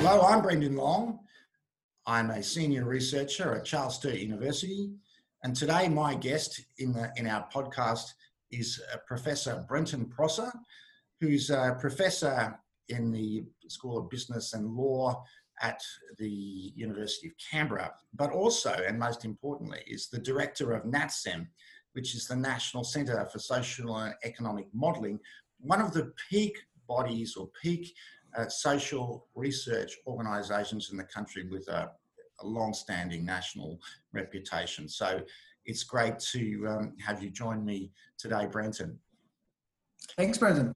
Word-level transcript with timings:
Hello, 0.00 0.22
I'm 0.22 0.42
Brendan 0.42 0.76
Long. 0.76 1.18
I'm 2.06 2.30
a 2.30 2.42
senior 2.42 2.84
researcher 2.84 3.54
at 3.54 3.66
Charles 3.66 3.96
Sturt 3.96 4.14
University, 4.14 4.90
and 5.44 5.54
today 5.54 5.88
my 5.88 6.14
guest 6.14 6.62
in, 6.78 6.92
the, 6.92 7.12
in 7.16 7.26
our 7.26 7.46
podcast 7.52 8.14
is 8.50 8.80
uh, 8.92 8.96
Professor 9.06 9.64
Brenton 9.68 10.06
Prosser, 10.06 10.50
who's 11.20 11.50
a 11.50 11.76
professor 11.78 12.58
in 12.88 13.12
the 13.12 13.44
School 13.68 13.98
of 13.98 14.08
Business 14.08 14.54
and 14.54 14.74
Law 14.74 15.22
at 15.62 15.82
the 16.18 16.72
University 16.74 17.28
of 17.28 17.34
Canberra, 17.50 17.92
but 18.14 18.30
also, 18.30 18.72
and 18.86 18.98
most 18.98 19.24
importantly, 19.24 19.82
is 19.86 20.08
the 20.08 20.18
director 20.18 20.72
of 20.72 20.84
NATSEM, 20.84 21.46
which 21.92 22.14
is 22.14 22.26
the 22.26 22.36
National 22.36 22.84
Centre 22.84 23.28
for 23.32 23.38
Social 23.38 23.96
and 23.96 24.14
Economic 24.24 24.66
Modelling, 24.72 25.18
one 25.60 25.80
of 25.80 25.92
the 25.92 26.12
peak 26.30 26.58
bodies 26.86 27.36
or 27.36 27.48
peak 27.60 27.94
uh, 28.36 28.48
social 28.48 29.26
research 29.34 29.96
organisations 30.06 30.90
in 30.90 30.96
the 30.96 31.04
country 31.04 31.48
with 31.48 31.66
a, 31.68 31.90
a 32.40 32.46
long-standing 32.46 33.24
national 33.24 33.80
reputation. 34.12 34.88
So 34.88 35.22
it's 35.64 35.82
great 35.82 36.18
to 36.32 36.66
um, 36.68 36.94
have 37.04 37.22
you 37.22 37.30
join 37.30 37.64
me 37.64 37.90
today, 38.16 38.46
Brenton. 38.46 38.98
Thanks, 40.16 40.38
Brendan. 40.38 40.74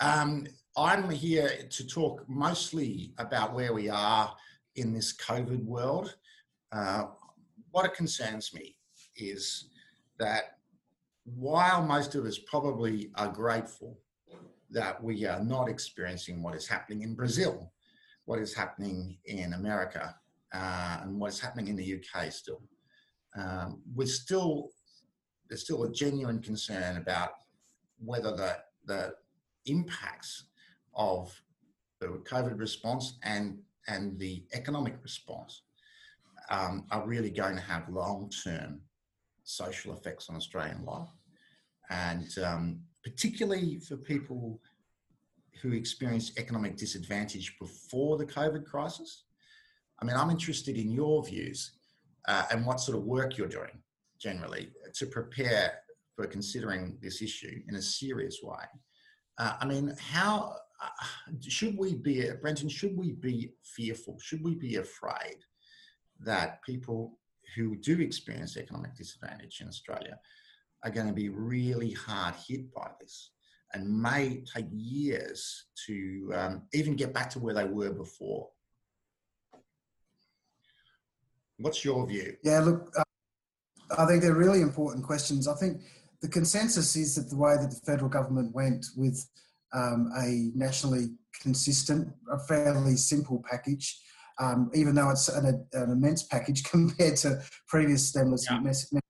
Um, 0.00 0.46
I'm 0.80 1.10
here 1.10 1.50
to 1.68 1.86
talk 1.86 2.24
mostly 2.26 3.12
about 3.18 3.52
where 3.52 3.74
we 3.74 3.90
are 3.90 4.34
in 4.76 4.94
this 4.94 5.14
COVID 5.14 5.62
world. 5.62 6.16
Uh, 6.72 7.08
what 7.70 7.92
concerns 7.92 8.54
me 8.54 8.78
is 9.14 9.66
that 10.18 10.56
while 11.24 11.82
most 11.82 12.14
of 12.14 12.24
us 12.24 12.38
probably 12.38 13.10
are 13.16 13.28
grateful 13.28 13.98
that 14.70 15.04
we 15.04 15.26
are 15.26 15.44
not 15.44 15.68
experiencing 15.68 16.42
what 16.42 16.54
is 16.54 16.66
happening 16.66 17.02
in 17.02 17.14
Brazil, 17.14 17.70
what 18.24 18.38
is 18.38 18.54
happening 18.54 19.18
in 19.26 19.52
America, 19.52 20.16
uh, 20.54 21.00
and 21.02 21.20
what 21.20 21.30
is 21.30 21.38
happening 21.38 21.68
in 21.68 21.76
the 21.76 22.00
UK 22.00 22.32
still, 22.32 22.62
um, 23.36 23.82
we're 23.94 24.06
still 24.06 24.70
there's 25.46 25.62
still 25.62 25.84
a 25.84 25.92
genuine 25.92 26.40
concern 26.40 26.96
about 26.96 27.32
whether 28.02 28.34
the 28.34 28.56
the 28.86 29.14
impacts 29.66 30.44
of 30.94 31.32
the 32.00 32.06
COVID 32.06 32.58
response 32.58 33.18
and, 33.22 33.58
and 33.88 34.18
the 34.18 34.44
economic 34.54 34.94
response 35.02 35.62
um, 36.50 36.86
are 36.90 37.06
really 37.06 37.30
going 37.30 37.56
to 37.56 37.62
have 37.62 37.88
long-term 37.88 38.80
social 39.44 39.92
effects 39.94 40.28
on 40.28 40.36
Australian 40.36 40.84
life. 40.84 41.08
And 41.90 42.28
um, 42.44 42.80
particularly 43.02 43.78
for 43.80 43.96
people 43.96 44.60
who 45.60 45.72
experienced 45.72 46.38
economic 46.38 46.76
disadvantage 46.76 47.58
before 47.58 48.16
the 48.16 48.26
COVID 48.26 48.64
crisis. 48.64 49.24
I 50.00 50.04
mean, 50.04 50.16
I'm 50.16 50.30
interested 50.30 50.76
in 50.76 50.90
your 50.90 51.22
views 51.24 51.72
uh, 52.28 52.44
and 52.50 52.64
what 52.64 52.80
sort 52.80 52.96
of 52.96 53.04
work 53.04 53.36
you're 53.36 53.48
doing 53.48 53.82
generally 54.18 54.70
to 54.94 55.06
prepare 55.06 55.72
for 56.14 56.26
considering 56.26 56.96
this 57.00 57.22
issue 57.22 57.60
in 57.68 57.76
a 57.76 57.82
serious 57.82 58.40
way. 58.42 58.64
Uh, 59.38 59.54
I 59.60 59.66
mean, 59.66 59.94
how 59.98 60.56
should 61.40 61.76
we 61.76 61.94
be, 61.94 62.28
Brenton, 62.40 62.68
should 62.68 62.96
we 62.96 63.12
be 63.12 63.52
fearful? 63.62 64.18
Should 64.20 64.42
we 64.42 64.54
be 64.54 64.76
afraid 64.76 65.36
that 66.20 66.62
people 66.62 67.18
who 67.56 67.76
do 67.76 68.00
experience 68.00 68.56
economic 68.56 68.96
disadvantage 68.96 69.60
in 69.60 69.68
Australia 69.68 70.18
are 70.84 70.90
going 70.90 71.06
to 71.06 71.12
be 71.12 71.28
really 71.28 71.92
hard 71.92 72.34
hit 72.46 72.72
by 72.72 72.90
this 73.00 73.30
and 73.72 74.02
may 74.02 74.42
take 74.52 74.66
years 74.72 75.66
to 75.86 76.32
um, 76.34 76.62
even 76.72 76.96
get 76.96 77.12
back 77.12 77.30
to 77.30 77.38
where 77.38 77.54
they 77.54 77.64
were 77.64 77.92
before? 77.92 78.48
What's 81.58 81.84
your 81.84 82.06
view? 82.06 82.36
Yeah, 82.42 82.60
look, 82.60 82.92
uh, 82.96 83.02
I 83.98 84.06
think 84.06 84.22
they're 84.22 84.34
really 84.34 84.62
important 84.62 85.04
questions. 85.04 85.46
I 85.46 85.54
think 85.54 85.82
the 86.22 86.28
consensus 86.28 86.96
is 86.96 87.14
that 87.16 87.28
the 87.30 87.36
way 87.36 87.56
that 87.56 87.70
the 87.70 87.80
federal 87.84 88.08
government 88.08 88.54
went 88.54 88.86
with 88.96 89.24
um, 89.72 90.10
a 90.16 90.50
nationally 90.54 91.10
consistent, 91.40 92.08
a 92.30 92.38
fairly 92.38 92.96
simple 92.96 93.42
package, 93.48 94.00
um, 94.38 94.70
even 94.74 94.94
though 94.94 95.10
it's 95.10 95.28
an, 95.28 95.66
an, 95.72 95.90
immense 95.90 96.24
package 96.24 96.64
compared 96.70 97.16
to 97.16 97.42
previous 97.68 98.08
stimulus. 98.08 98.46
Yeah. 98.50 99.00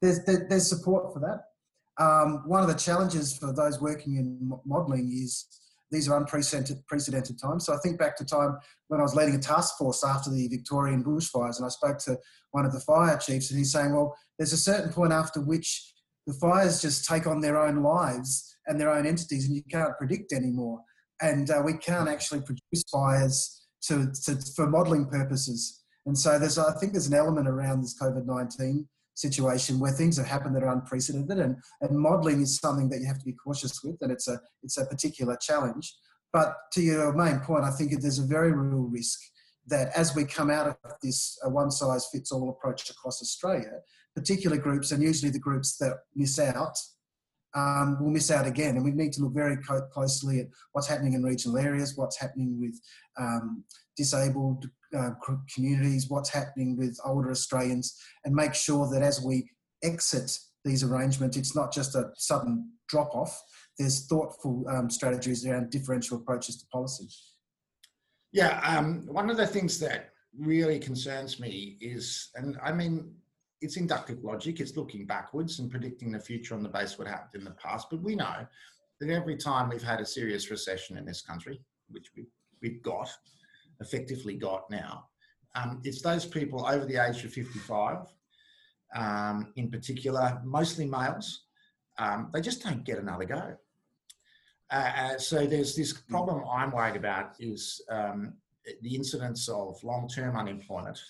There's, 0.00 0.20
there's 0.24 0.68
support 0.68 1.12
for 1.12 1.20
that. 1.20 2.02
Um, 2.02 2.44
one 2.46 2.62
of 2.62 2.68
the 2.68 2.74
challenges 2.74 3.36
for 3.36 3.52
those 3.52 3.80
working 3.80 4.16
in 4.16 4.52
modelling 4.64 5.10
is 5.12 5.46
these 5.90 6.08
are 6.08 6.16
unprecedented 6.16 6.86
precedented 6.86 7.40
times. 7.40 7.66
So 7.66 7.74
I 7.74 7.78
think 7.78 7.98
back 7.98 8.16
to 8.18 8.24
time 8.24 8.58
when 8.88 9.00
I 9.00 9.02
was 9.02 9.14
leading 9.14 9.34
a 9.34 9.38
task 9.38 9.76
force 9.78 10.04
after 10.04 10.30
the 10.30 10.46
Victorian 10.48 11.02
bushfires, 11.02 11.56
and 11.56 11.64
I 11.64 11.68
spoke 11.68 11.98
to 12.00 12.16
one 12.52 12.64
of 12.64 12.72
the 12.72 12.80
fire 12.80 13.16
chiefs, 13.18 13.50
and 13.50 13.58
he's 13.58 13.72
saying, 13.72 13.94
"Well, 13.94 14.14
there's 14.38 14.52
a 14.52 14.58
certain 14.58 14.92
point 14.92 15.12
after 15.12 15.40
which 15.40 15.92
the 16.28 16.34
fires 16.34 16.82
just 16.82 17.08
take 17.12 17.26
on 17.26 17.40
their 17.40 17.58
own 17.66 17.82
lives 17.82 18.30
and 18.66 18.78
their 18.78 18.92
own 18.96 19.06
entities, 19.06 19.46
and 19.46 19.56
you 19.56 19.62
can't 19.70 19.98
predict 19.98 20.32
anymore. 20.32 20.78
And 21.20 21.50
uh, 21.50 21.62
we 21.64 21.74
can't 21.88 22.08
actually 22.14 22.42
produce 22.42 22.84
fires 22.92 23.66
to, 23.86 24.12
to 24.24 24.36
for 24.54 24.66
modelling 24.68 25.06
purposes. 25.06 25.60
And 26.06 26.16
so 26.16 26.38
there's, 26.38 26.58
I 26.58 26.72
think, 26.78 26.92
there's 26.92 27.12
an 27.12 27.20
element 27.24 27.48
around 27.48 27.80
this 27.80 27.98
COVID 28.00 28.26
nineteen 28.26 28.86
situation 29.14 29.80
where 29.80 29.90
things 29.90 30.16
have 30.18 30.26
happened 30.26 30.54
that 30.54 30.62
are 30.62 30.72
unprecedented, 30.78 31.38
and, 31.38 31.56
and 31.80 31.98
modelling 31.98 32.40
is 32.42 32.60
something 32.60 32.88
that 32.90 33.00
you 33.00 33.06
have 33.06 33.18
to 33.18 33.24
be 33.24 33.36
cautious 33.44 33.82
with, 33.82 33.96
and 34.02 34.12
it's 34.12 34.28
a 34.28 34.38
it's 34.62 34.78
a 34.78 34.86
particular 34.86 35.36
challenge. 35.40 35.96
But 36.32 36.54
to 36.74 36.82
your 36.82 37.12
main 37.14 37.40
point, 37.40 37.64
I 37.64 37.70
think 37.70 37.88
there's 38.00 38.20
a 38.20 38.26
very 38.26 38.52
real 38.52 38.86
risk 38.98 39.18
that 39.68 39.90
as 39.96 40.14
we 40.14 40.24
come 40.24 40.50
out 40.50 40.66
of 40.66 40.76
this 41.02 41.38
one 41.44 41.70
size 41.70 42.08
fits 42.12 42.32
all 42.32 42.50
approach 42.50 42.90
across 42.90 43.22
Australia, 43.22 43.80
particular 44.14 44.56
groups, 44.56 44.92
and 44.92 45.02
usually 45.02 45.30
the 45.30 45.38
groups 45.38 45.76
that 45.78 45.94
miss 46.14 46.38
out, 46.38 46.76
um, 47.54 48.02
will 48.02 48.10
miss 48.10 48.30
out 48.30 48.46
again. 48.46 48.76
And 48.76 48.84
we 48.84 48.90
need 48.90 49.12
to 49.14 49.22
look 49.22 49.34
very 49.34 49.56
closely 49.92 50.40
at 50.40 50.46
what's 50.72 50.88
happening 50.88 51.14
in 51.14 51.22
regional 51.22 51.58
areas, 51.58 51.96
what's 51.96 52.18
happening 52.18 52.58
with 52.60 52.80
um, 53.18 53.64
disabled 53.96 54.68
uh, 54.96 55.10
communities, 55.54 56.08
what's 56.08 56.30
happening 56.30 56.76
with 56.76 56.98
older 57.04 57.30
Australians, 57.30 57.96
and 58.24 58.34
make 58.34 58.54
sure 58.54 58.88
that 58.90 59.02
as 59.02 59.22
we 59.22 59.50
exit 59.82 60.38
these 60.64 60.82
arrangements, 60.82 61.36
it's 61.36 61.54
not 61.54 61.72
just 61.72 61.94
a 61.94 62.10
sudden 62.16 62.70
drop 62.88 63.14
off. 63.14 63.40
There's 63.78 64.06
thoughtful 64.06 64.64
um, 64.68 64.90
strategies 64.90 65.46
around 65.46 65.70
differential 65.70 66.18
approaches 66.18 66.56
to 66.58 66.66
policy. 66.66 67.08
Yeah, 68.32 68.60
um, 68.60 69.06
one 69.06 69.30
of 69.30 69.36
the 69.36 69.46
things 69.46 69.78
that 69.80 70.10
really 70.38 70.78
concerns 70.78 71.40
me 71.40 71.78
is, 71.80 72.30
and 72.34 72.58
I 72.62 72.72
mean, 72.72 73.14
it's 73.60 73.76
inductive 73.76 74.22
logic. 74.22 74.60
It's 74.60 74.76
looking 74.76 75.06
backwards 75.06 75.58
and 75.58 75.70
predicting 75.70 76.12
the 76.12 76.20
future 76.20 76.54
on 76.54 76.62
the 76.62 76.68
basis 76.68 76.92
of 76.94 77.00
what 77.00 77.08
happened 77.08 77.42
in 77.42 77.44
the 77.44 77.52
past. 77.52 77.88
But 77.90 78.02
we 78.02 78.14
know 78.14 78.46
that 79.00 79.10
every 79.10 79.36
time 79.36 79.68
we've 79.68 79.82
had 79.82 80.00
a 80.00 80.06
serious 80.06 80.50
recession 80.50 80.96
in 80.96 81.04
this 81.04 81.22
country, 81.22 81.60
which 81.90 82.10
we, 82.16 82.26
we've 82.62 82.82
got, 82.82 83.10
effectively 83.80 84.34
got 84.34 84.70
now, 84.70 85.06
um, 85.54 85.80
it's 85.82 86.02
those 86.02 86.26
people 86.26 86.66
over 86.66 86.84
the 86.84 86.96
age 86.96 87.24
of 87.24 87.32
55, 87.32 88.06
um, 88.94 89.52
in 89.56 89.70
particular, 89.70 90.40
mostly 90.44 90.86
males, 90.86 91.44
um, 91.98 92.30
they 92.32 92.40
just 92.40 92.62
don't 92.62 92.84
get 92.84 92.98
another 92.98 93.24
go. 93.24 93.56
Uh, 94.70 94.92
uh, 94.96 95.18
so 95.18 95.46
there's 95.46 95.74
this 95.74 95.92
problem 95.92 96.44
I'm 96.50 96.72
worried 96.72 96.96
about 96.96 97.34
is 97.38 97.80
um, 97.90 98.34
the 98.82 98.94
incidence 98.94 99.48
of 99.48 99.82
long-term 99.82 100.36
unemployment. 100.36 101.00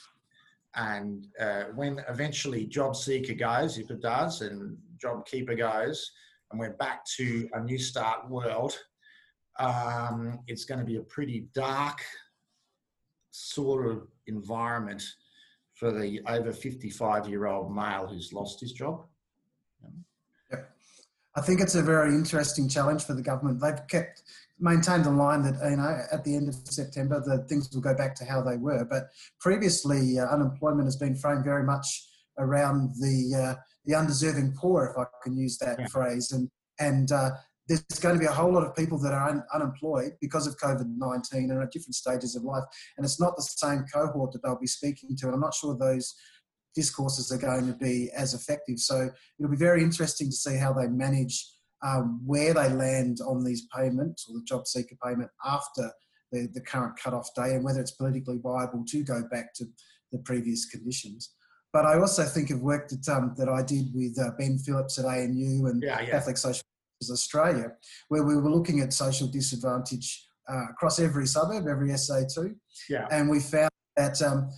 And 0.77 1.27
uh, 1.41 1.65
when 1.75 2.01
eventually 2.09 2.67
job 2.67 2.95
seeker 2.95 3.35
goes, 3.35 3.79
if 3.79 3.91
it 3.91 4.01
does, 4.01 4.43
and 4.43 4.77
job 5.01 5.27
keeper 5.27 5.55
goes, 5.55 6.13
and 6.51 6.61
we're 6.61 6.75
back 6.75 7.05
to 7.17 7.49
a 7.55 7.61
new 7.61 7.79
start 7.79 8.29
world, 8.31 8.79
um, 9.59 10.39
it's 10.47 10.65
going 10.65 10.79
to 10.79 10.87
be 10.87 10.97
a 10.97 11.03
pretty 11.03 11.49
dark 11.53 12.01
sort 13.33 13.87
of 13.87 14.07
environment 14.27 15.03
for 15.75 15.91
the 15.93 16.21
over 16.27 16.53
55 16.53 17.29
year 17.29 17.47
old 17.47 17.75
male 17.75 18.07
who's 18.07 18.33
lost 18.33 18.61
his 18.61 18.73
job. 18.73 19.05
I 21.39 21.41
think 21.41 21.61
it's 21.61 21.77
a 21.77 21.83
very 21.83 22.11
interesting 22.11 22.69
challenge 22.69 23.05
for 23.05 23.15
the 23.15 23.23
government. 23.23 23.61
They've 23.61 23.87
kept 23.87 24.23
maintained 24.59 25.05
the 25.05 25.11
line 25.11 25.43
that 25.43 25.55
you 25.71 25.77
know 25.77 26.03
at 26.11 26.25
the 26.25 26.35
end 26.35 26.49
of 26.49 26.57
September 26.65 27.23
the 27.25 27.45
things 27.45 27.73
will 27.73 27.81
go 27.81 27.95
back 27.95 28.17
to 28.17 28.25
how 28.25 28.43
they 28.43 28.57
were. 28.57 28.85
But 28.85 29.11
previously, 29.39 30.19
uh, 30.19 30.27
unemployment 30.27 30.87
has 30.87 30.97
been 30.97 31.15
framed 31.15 31.45
very 31.45 31.63
much 31.63 31.87
around 32.39 32.91
the 33.01 33.55
uh, 33.57 33.61
the 33.85 33.95
undeserving 33.95 34.55
poor, 34.59 34.87
if 34.87 34.99
I 34.99 35.05
can 35.23 35.37
use 35.37 35.59
that 35.59 35.79
yeah. 35.79 35.87
phrase, 35.87 36.33
and 36.33 36.51
and 36.81 37.13
uh, 37.13 37.31
there's 37.69 37.83
going 38.01 38.17
to 38.17 38.21
be 38.21 38.27
a 38.27 38.33
whole 38.33 38.53
lot 38.53 38.67
of 38.67 38.75
people 38.75 38.99
that 38.99 39.13
are 39.13 39.29
un- 39.29 39.45
unemployed 39.55 40.13
because 40.21 40.49
of 40.49 40.57
COVID 40.57 40.87
19 40.97 41.51
and 41.51 41.63
at 41.63 41.71
different 41.71 41.95
stages 41.95 42.35
of 42.35 42.43
life. 42.43 42.65
And 42.97 43.05
it's 43.05 43.21
not 43.21 43.37
the 43.37 43.43
same 43.43 43.85
cohort 43.93 44.33
that 44.33 44.43
they'll 44.43 44.59
be 44.59 44.67
speaking 44.67 45.15
to. 45.17 45.27
And 45.27 45.35
I'm 45.35 45.41
not 45.41 45.55
sure 45.55 45.77
those 45.77 46.15
discourses 46.75 47.33
are 47.33 47.39
going 47.39 47.67
to 47.67 47.79
be 47.79 48.11
as 48.17 48.35
effective. 48.35 48.79
So 48.79 49.09
it'll 49.39 49.51
be 49.51 49.57
very 49.57 49.83
interesting 49.83 50.31
to 50.31 50.37
see 50.37 50.57
how 50.57 50.73
they 50.73 50.89
manage 50.89 51.45
um, 51.85 52.21
where 52.25 52.55
they 52.55 52.69
land 52.69 53.19
on 53.27 53.45
these 53.45 53.67
payments 53.75 54.27
or 54.29 54.35
the 54.35 54.45
job 54.45 54.67
seeker 54.67 54.97
payment 55.05 55.31
after 55.45 55.91
the, 56.33 56.49
the 56.53 56.61
current 56.61 56.99
cut-off 56.99 57.29
day 57.35 57.55
and 57.55 57.65
whether 57.65 57.81
it's 57.81 57.93
politically 57.93 58.39
viable 58.43 58.85
to 58.89 59.05
go 59.05 59.23
back 59.31 59.55
to 59.55 59.65
the 60.13 60.19
previous 60.19 60.67
conditions. 60.67 61.35
But 61.73 61.85
I 61.85 61.99
also 61.99 62.25
think 62.25 62.51
of 62.51 62.61
work 62.61 62.89
that, 62.89 63.09
um, 63.09 63.35
that 63.37 63.49
I 63.49 63.63
did 63.63 63.89
with 63.95 64.19
uh, 64.19 64.31
Ben 64.39 64.59
Phillips 64.59 64.99
at 64.99 65.05
ANU 65.05 65.67
and 65.67 65.83
yeah, 65.83 66.01
yeah. 66.01 66.11
Catholic 66.11 66.37
Social 66.37 66.63
Australia, 67.11 67.73
where 68.09 68.25
we 68.25 68.37
were 68.37 68.51
looking 68.51 68.81
at 68.81 68.93
social 68.93 69.29
disadvantage 69.29 70.27
uh, 70.51 70.71
across 70.71 70.99
every 70.99 71.27
suburb, 71.27 71.67
every 71.69 71.91
SA2. 71.91 72.55
Yeah. 72.89 73.07
And 73.11 73.29
we 73.29 73.41
found 73.41 73.71
that 73.97 74.21
um, 74.23 74.49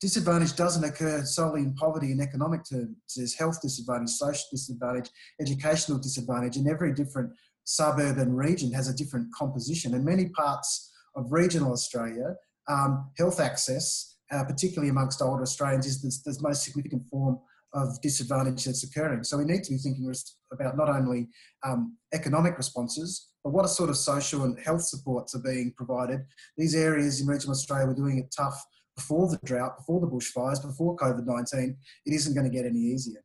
disadvantage 0.00 0.54
doesn't 0.56 0.84
occur 0.84 1.24
solely 1.24 1.62
in 1.62 1.74
poverty 1.74 2.12
in 2.12 2.20
economic 2.20 2.62
terms. 2.68 2.96
There's 3.16 3.34
health 3.34 3.60
disadvantage, 3.62 4.10
social 4.10 4.44
disadvantage, 4.50 5.10
educational 5.40 5.98
disadvantage, 5.98 6.56
and 6.56 6.68
every 6.68 6.92
different 6.92 7.32
suburb 7.64 8.18
and 8.18 8.36
region 8.36 8.72
has 8.72 8.88
a 8.88 8.94
different 8.94 9.28
composition. 9.34 9.94
In 9.94 10.04
many 10.04 10.28
parts 10.30 10.92
of 11.16 11.32
regional 11.32 11.72
Australia, 11.72 12.34
um, 12.68 13.10
health 13.16 13.40
access, 13.40 14.16
uh, 14.30 14.44
particularly 14.44 14.90
amongst 14.90 15.22
older 15.22 15.42
Australians, 15.42 15.86
is 15.86 16.02
the, 16.02 16.30
the, 16.30 16.38
most 16.42 16.64
significant 16.64 17.06
form 17.08 17.38
of 17.74 18.00
disadvantage 18.02 18.64
that's 18.64 18.84
occurring. 18.84 19.24
So 19.24 19.38
we 19.38 19.44
need 19.44 19.62
to 19.64 19.72
be 19.72 19.78
thinking 19.78 20.12
about 20.52 20.76
not 20.76 20.88
only 20.88 21.28
um, 21.64 21.96
economic 22.12 22.56
responses, 22.56 23.28
but 23.44 23.52
what 23.52 23.68
sort 23.68 23.90
of 23.90 23.96
social 23.96 24.44
and 24.44 24.58
health 24.58 24.82
supports 24.82 25.34
are 25.34 25.42
being 25.42 25.72
provided. 25.76 26.20
These 26.56 26.74
areas 26.74 27.20
in 27.20 27.26
regional 27.26 27.52
Australia 27.52 27.86
were 27.86 27.94
doing 27.94 28.18
it 28.18 28.34
tough 28.36 28.64
before 28.96 29.28
the 29.28 29.38
drought, 29.44 29.76
before 29.76 30.00
the 30.00 30.06
bushfires, 30.06 30.60
before 30.62 30.96
COVID 30.96 31.26
nineteen, 31.26 31.76
it 32.04 32.12
isn't 32.14 32.34
going 32.34 32.50
to 32.50 32.54
get 32.54 32.66
any 32.66 32.78
easier. 32.78 33.22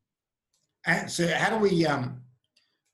And 0.86 1.10
so, 1.10 1.28
how 1.28 1.50
do 1.50 1.58
we 1.58 1.86
um, 1.86 2.22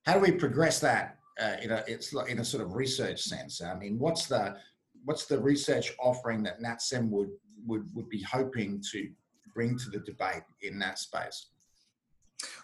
how 0.06 0.14
do 0.14 0.20
we 0.20 0.32
progress 0.32 0.80
that 0.82 1.18
uh, 1.42 1.56
in 1.62 1.72
a 1.72 1.84
it's 1.88 2.14
in 2.14 2.40
a 2.40 2.46
sort 2.46 2.64
of 2.64 2.76
research 2.76 3.22
sense? 3.22 3.62
I 3.62 3.76
mean, 3.76 3.98
what's 3.98 4.28
the 4.28 4.58
what's 5.06 5.26
the 5.26 5.40
research 5.40 5.94
offering 6.00 6.44
that 6.44 6.62
NatSem 6.62 7.10
would 7.10 7.30
would 7.66 7.88
would 7.94 8.10
be 8.10 8.22
hoping 8.22 8.82
to 8.92 9.10
bring 9.54 9.78
to 9.78 9.90
the 9.90 10.00
debate 10.00 10.44
in 10.62 10.78
that 10.80 11.00
space? 11.00 11.48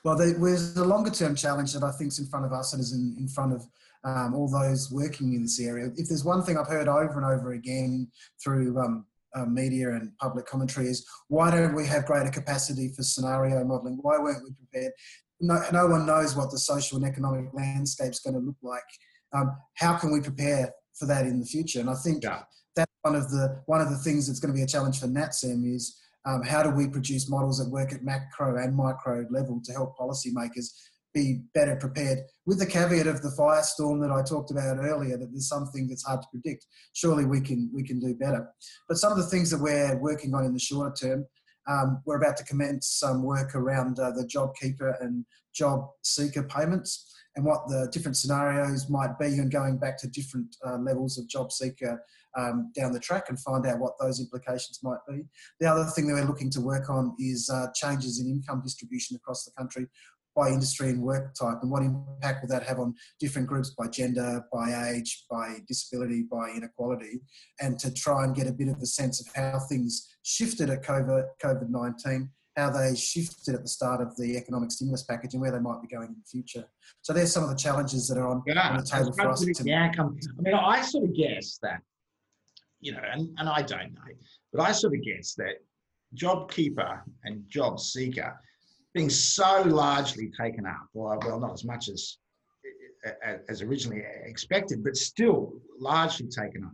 Well, 0.04 0.18
there's 0.18 0.78
a 0.78 0.86
longer 0.86 1.10
term 1.10 1.36
challenge 1.36 1.74
that 1.74 1.84
I 1.84 1.92
think 1.92 2.12
is 2.12 2.20
in 2.20 2.28
front 2.28 2.46
of 2.46 2.54
us 2.54 2.74
and 2.74 2.82
is 2.82 2.94
in, 2.94 3.16
in 3.18 3.28
front 3.28 3.54
of 3.54 3.66
um, 4.04 4.36
all 4.36 4.48
those 4.48 4.92
working 4.92 5.34
in 5.34 5.42
this 5.42 5.60
area. 5.60 5.90
If 5.96 6.10
there's 6.10 6.24
one 6.26 6.44
thing 6.44 6.58
I've 6.58 6.68
heard 6.68 6.88
over 6.88 7.16
and 7.16 7.26
over 7.26 7.54
again 7.54 8.10
through 8.44 8.78
um, 8.80 9.06
uh, 9.36 9.46
media 9.46 9.92
and 9.92 10.12
public 10.20 10.46
commentary 10.46 10.88
is 10.88 11.06
why 11.28 11.52
don't 11.52 11.76
we 11.76 11.86
have 11.86 12.06
greater 12.06 12.30
capacity 12.30 12.92
for 12.96 13.04
scenario 13.04 13.64
modelling? 13.64 14.00
Why 14.02 14.18
weren't 14.20 14.44
we 14.44 14.54
prepared? 14.54 14.92
No, 15.42 15.62
no 15.72 15.88
one 15.88 16.06
knows 16.06 16.36
what 16.36 16.52
the 16.52 16.60
social 16.60 16.98
and 16.98 17.06
economic 17.06 17.54
landscape 17.54 18.12
is 18.12 18.20
going 18.20 18.36
to 18.36 18.40
look 18.40 18.58
like. 18.62 18.84
Um, 19.34 19.52
how 19.76 19.98
can 19.98 20.12
we 20.12 20.22
prepare 20.22 20.72
for 20.98 21.06
that 21.08 21.26
in 21.26 21.40
the 21.40 21.46
future? 21.46 21.80
And 21.80 21.90
I 21.90 21.96
think 21.96 22.24
yeah. 22.24 22.44
that's 22.76 22.92
one 23.02 23.16
of 23.16 23.30
the 23.30 23.62
one 23.66 23.82
of 23.82 23.90
the 23.90 23.98
things 23.98 24.28
that's 24.28 24.40
going 24.40 24.54
to 24.54 24.58
be 24.58 24.64
a 24.64 24.68
challenge 24.68 25.00
for 25.00 25.08
NatSem 25.08 25.76
is 25.76 26.00
um, 26.26 26.42
how 26.44 26.64
do 26.64 26.70
we 26.70 26.88
produce 26.88 27.30
models 27.30 27.58
that 27.58 27.70
work 27.70 27.92
at 27.92 28.04
macro 28.04 28.56
and 28.62 28.76
micro 28.76 29.26
level 29.30 29.60
to 29.66 29.74
help 29.74 29.98
policymakers 29.98 30.68
be 31.14 31.42
better 31.54 31.76
prepared. 31.76 32.20
With 32.46 32.60
the 32.60 32.66
caveat 32.66 33.08
of 33.08 33.22
the 33.22 33.36
firestorm 33.38 34.02
that 34.02 34.12
I 34.12 34.24
talked 34.24 34.52
about 34.52 34.78
earlier 34.78 35.18
that 35.18 35.32
there's 35.32 35.48
something 35.48 35.88
that's 35.88 36.04
hard 36.04 36.22
to 36.22 36.28
predict. 36.32 36.66
Surely 36.94 37.26
we 37.26 37.42
can 37.42 37.70
we 37.74 37.84
can 37.84 38.00
do 38.00 38.16
better. 38.16 38.50
But 38.88 38.98
some 38.98 39.12
of 39.12 39.18
the 39.18 39.28
things 39.28 39.50
that 39.52 39.60
we're 39.60 39.98
working 39.98 40.34
on 40.34 40.46
in 40.46 40.54
the 40.54 40.60
shorter 40.60 40.94
term 40.94 41.26
um, 41.68 42.02
we're 42.06 42.18
about 42.18 42.38
to 42.38 42.44
commence 42.44 42.88
some 42.88 43.24
work 43.24 43.56
around 43.56 44.00
uh, 44.00 44.12
the 44.12 44.28
job 44.28 44.56
keeper 44.56 44.98
and 45.00 45.26
job 45.54 45.88
seeker 46.02 46.44
payments 46.44 47.10
and 47.36 47.46
what 47.46 47.68
the 47.68 47.90
different 47.92 48.18
scenarios 48.18 48.90
might 48.90 49.18
be 49.20 49.26
and 49.26 49.52
going 49.52 49.78
back 49.78 49.98
to 49.98 50.08
different 50.08 50.56
uh, 50.66 50.78
levels 50.78 51.18
of 51.18 51.28
job 51.28 51.52
seeker 51.52 52.04
um, 52.38 52.72
down 52.76 52.92
the 52.92 53.00
track 53.00 53.26
and 53.30 53.40
find 53.40 53.66
out 53.66 53.80
what 53.80 53.94
those 54.00 54.20
implications 54.20 54.80
might 54.84 55.00
be. 55.08 55.24
The 55.60 55.68
other 55.68 55.86
thing 55.86 56.08
that 56.08 56.14
we're 56.14 56.28
looking 56.28 56.50
to 56.52 56.62
work 56.62 56.90
on 56.90 57.16
is 57.20 57.50
uh, 57.50 57.68
changes 57.74 58.20
in 58.20 58.28
income 58.28 58.62
distribution 58.62 59.16
across 59.16 59.46
the 59.46 59.52
country 59.52 59.88
by 60.36 60.50
industry 60.50 60.90
and 60.90 61.02
work 61.02 61.34
type, 61.36 61.60
and 61.62 61.72
what 61.72 61.84
impact 61.84 62.42
will 62.42 62.50
that 62.50 62.64
have 62.64 62.80
on 62.80 62.94
different 63.20 63.48
groups 63.48 63.72
by 63.72 63.88
gender, 63.88 64.44
by 64.52 64.92
age, 64.92 65.26
by 65.30 65.58
disability, 65.68 66.24
by 66.24 66.50
inequality, 66.56 67.22
and 67.62 67.78
to 67.80 67.94
try 67.94 68.24
and 68.24 68.36
get 68.36 68.48
a 68.48 68.52
bit 68.52 68.68
of 68.68 68.78
a 68.78 68.86
sense 68.86 69.22
of 69.22 69.28
how 69.36 69.60
things 69.60 70.16
shifted 70.24 70.70
at 70.70 70.84
COVID 70.84 71.70
19, 71.70 72.30
how 72.56 72.70
they 72.70 72.96
shifted 72.96 73.56
at 73.56 73.62
the 73.62 73.68
start 73.68 74.02
of 74.02 74.16
the 74.18 74.38
economic 74.38 74.72
stimulus 74.72 75.04
package, 75.04 75.34
and 75.34 75.42
where 75.42 75.52
they 75.52 75.60
might 75.60 75.82
be 75.82 75.88
going 75.88 76.08
in 76.08 76.16
the 76.16 76.30
future. 76.30 76.66
So 77.02 77.14
there's 77.14 77.32
some 77.32 77.44
of 77.44 77.50
the 77.50 77.56
challenges 77.56 78.08
that 78.08 78.18
are 78.18 78.28
on, 78.28 78.42
yeah, 78.48 78.70
on 78.70 78.78
the 78.78 78.84
table 78.84 79.14
for 79.14 79.30
us. 79.30 79.42
To, 79.42 79.74
outcome. 79.74 80.18
I 80.40 80.42
mean, 80.42 80.54
I 80.56 80.82
sort 80.82 81.04
of 81.04 81.16
guess 81.16 81.60
that, 81.62 81.82
you 82.80 82.94
know, 82.94 83.02
and, 83.12 83.30
and 83.38 83.50
I 83.50 83.62
don't 83.62 83.94
know, 83.94 84.02
but 84.52 84.62
I 84.62 84.72
sort 84.72 84.94
of 84.94 85.04
guess 85.04 85.36
that 85.36 85.56
JobKeeper 86.16 87.02
and 87.24 87.44
Job 87.50 87.80
Seeker 87.80 88.40
being 88.94 89.10
so 89.10 89.64
largely 89.64 90.32
taken 90.40 90.66
up, 90.66 90.88
well, 90.94 91.20
well 91.26 91.40
not 91.40 91.54
as 91.54 91.64
much 91.64 91.90
as 91.90 92.18
as 93.50 93.62
originally 93.62 94.04
expected, 94.24 94.84
but 94.84 94.96
still 94.96 95.54
largely 95.78 96.28
taken 96.28 96.64
up. 96.64 96.72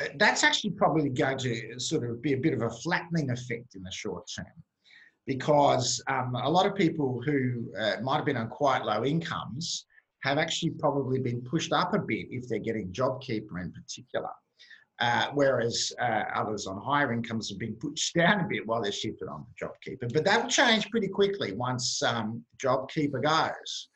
Uh, 0.00 0.08
that's 0.18 0.44
actually 0.44 0.70
probably 0.70 1.08
going 1.08 1.38
to 1.38 1.80
sort 1.80 2.08
of 2.08 2.20
be 2.20 2.34
a 2.34 2.36
bit 2.36 2.52
of 2.52 2.62
a 2.62 2.68
flattening 2.68 3.30
effect 3.30 3.74
in 3.74 3.82
the 3.82 3.90
short 3.90 4.28
term 4.36 4.46
because 5.26 6.02
um, 6.08 6.34
a 6.34 6.48
lot 6.48 6.66
of 6.66 6.74
people 6.74 7.20
who 7.24 7.72
uh, 7.78 7.96
might 8.02 8.16
have 8.16 8.24
been 8.24 8.36
on 8.36 8.48
quite 8.48 8.84
low 8.84 9.04
incomes 9.04 9.86
have 10.22 10.38
actually 10.38 10.70
probably 10.70 11.18
been 11.18 11.40
pushed 11.42 11.72
up 11.72 11.94
a 11.94 11.98
bit 11.98 12.26
if 12.30 12.48
they're 12.48 12.58
getting 12.58 12.92
JobKeeper 12.92 13.60
in 13.60 13.72
particular. 13.72 14.30
Uh, 14.98 15.26
whereas 15.34 15.92
uh, 16.00 16.24
others 16.34 16.66
on 16.66 16.80
higher 16.80 17.12
incomes 17.12 17.50
have 17.50 17.58
been 17.58 17.74
pushed 17.74 18.14
down 18.14 18.40
a 18.40 18.48
bit 18.48 18.66
while 18.66 18.82
they're 18.82 18.92
shifted 18.92 19.28
on 19.28 19.44
to 19.44 19.66
JobKeeper. 19.66 20.12
But 20.12 20.24
that 20.24 20.42
will 20.42 20.50
change 20.50 20.90
pretty 20.90 21.08
quickly 21.08 21.52
once 21.52 22.02
um, 22.02 22.44
JobKeeper 22.62 23.22
goes. 23.22 23.88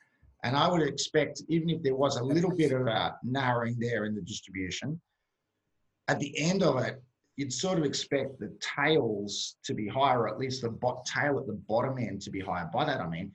And 0.44 0.56
I 0.56 0.68
would 0.68 0.82
expect, 0.82 1.42
even 1.48 1.68
if 1.70 1.82
there 1.82 1.94
was 1.94 2.16
a 2.16 2.24
little 2.24 2.54
bit 2.54 2.72
of 2.72 2.86
a 2.86 3.16
narrowing 3.22 3.76
there 3.78 4.04
in 4.04 4.14
the 4.14 4.22
distribution, 4.22 5.00
at 6.08 6.18
the 6.18 6.38
end 6.38 6.62
of 6.62 6.78
it, 6.78 7.02
you'd 7.36 7.52
sort 7.52 7.78
of 7.78 7.84
expect 7.84 8.38
the 8.38 8.54
tails 8.60 9.56
to 9.64 9.74
be 9.74 9.86
higher, 9.86 10.20
or 10.20 10.28
at 10.28 10.38
least 10.38 10.62
the 10.62 10.70
bot 10.70 11.04
tail 11.06 11.38
at 11.38 11.46
the 11.46 11.58
bottom 11.68 11.98
end 11.98 12.20
to 12.22 12.30
be 12.30 12.40
higher. 12.40 12.68
By 12.72 12.84
that 12.84 13.00
I 13.00 13.08
mean, 13.08 13.32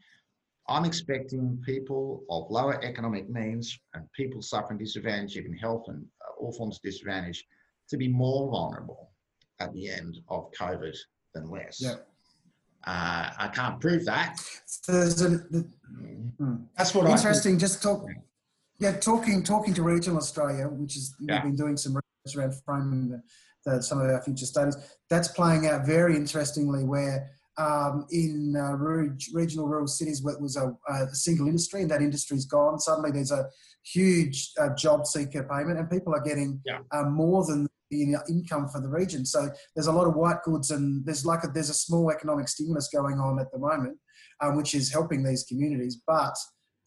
I'm 0.67 0.85
expecting 0.85 1.61
people 1.65 2.23
of 2.29 2.49
lower 2.49 2.83
economic 2.83 3.29
means 3.29 3.79
and 3.93 4.11
people 4.13 4.41
suffering 4.41 4.79
disadvantage, 4.79 5.37
even 5.37 5.53
health 5.53 5.85
and 5.87 6.03
uh, 6.21 6.33
all 6.39 6.51
forms 6.53 6.77
of 6.77 6.81
disadvantage, 6.81 7.45
to 7.89 7.97
be 7.97 8.07
more 8.07 8.49
vulnerable 8.49 9.11
at 9.59 9.73
the 9.73 9.89
end 9.89 10.19
of 10.29 10.51
COVID 10.51 10.95
than 11.33 11.49
less. 11.49 11.81
Yeah. 11.81 11.95
Uh, 12.85 13.31
I 13.39 13.47
can't 13.53 13.79
prove 13.79 14.05
that. 14.05 14.37
There's 14.87 15.21
a, 15.21 15.29
the, 15.29 15.67
hmm. 16.37 16.55
That's 16.77 16.93
what 16.93 17.09
interesting. 17.09 17.57
just 17.57 17.81
talk. 17.81 18.05
Yeah, 18.77 18.91
talking 18.97 19.41
talking 19.41 19.73
to 19.73 19.83
regional 19.83 20.17
Australia, 20.17 20.67
which 20.67 20.95
is 20.97 21.15
yeah. 21.19 21.35
we've 21.35 21.43
been 21.43 21.55
doing 21.55 21.77
some 21.77 21.97
research 22.25 22.37
around 22.37 22.53
framing 22.65 23.09
the, 23.09 23.23
the, 23.65 23.81
some 23.81 23.99
of 24.01 24.09
our 24.09 24.21
future 24.21 24.45
studies. 24.45 24.75
That's 25.09 25.29
playing 25.29 25.65
out 25.65 25.85
very 25.85 26.15
interestingly. 26.15 26.83
Where 26.83 27.31
um, 27.57 28.05
in 28.11 28.55
uh, 28.57 28.75
regional 29.33 29.67
rural 29.67 29.87
cities 29.87 30.21
where 30.21 30.33
it 30.33 30.41
was 30.41 30.57
a, 30.57 30.75
a, 30.89 31.07
single 31.13 31.47
industry 31.47 31.81
and 31.81 31.91
that 31.91 32.01
industry's 32.01 32.45
gone. 32.45 32.79
Suddenly 32.79 33.11
there's 33.11 33.31
a 33.31 33.47
huge 33.83 34.51
uh, 34.59 34.75
job 34.75 35.07
seeker 35.07 35.43
payment 35.43 35.79
and 35.79 35.89
people 35.89 36.13
are 36.13 36.21
getting 36.21 36.59
yeah. 36.65 36.79
um, 36.91 37.13
more 37.13 37.45
than 37.45 37.67
the 37.91 38.17
income 38.29 38.67
for 38.67 38.81
the 38.81 38.89
region. 38.89 39.25
So 39.25 39.49
there's 39.75 39.87
a 39.87 39.91
lot 39.91 40.07
of 40.07 40.15
white 40.15 40.41
goods 40.43 40.71
and 40.71 41.05
there's 41.05 41.25
like 41.25 41.43
a, 41.43 41.47
there's 41.47 41.69
a 41.69 41.73
small 41.73 42.11
economic 42.11 42.47
stimulus 42.49 42.89
going 42.93 43.19
on 43.19 43.39
at 43.39 43.51
the 43.51 43.59
moment, 43.59 43.97
um, 44.41 44.57
which 44.57 44.75
is 44.75 44.91
helping 44.91 45.23
these 45.23 45.43
communities. 45.43 46.01
But 46.05 46.35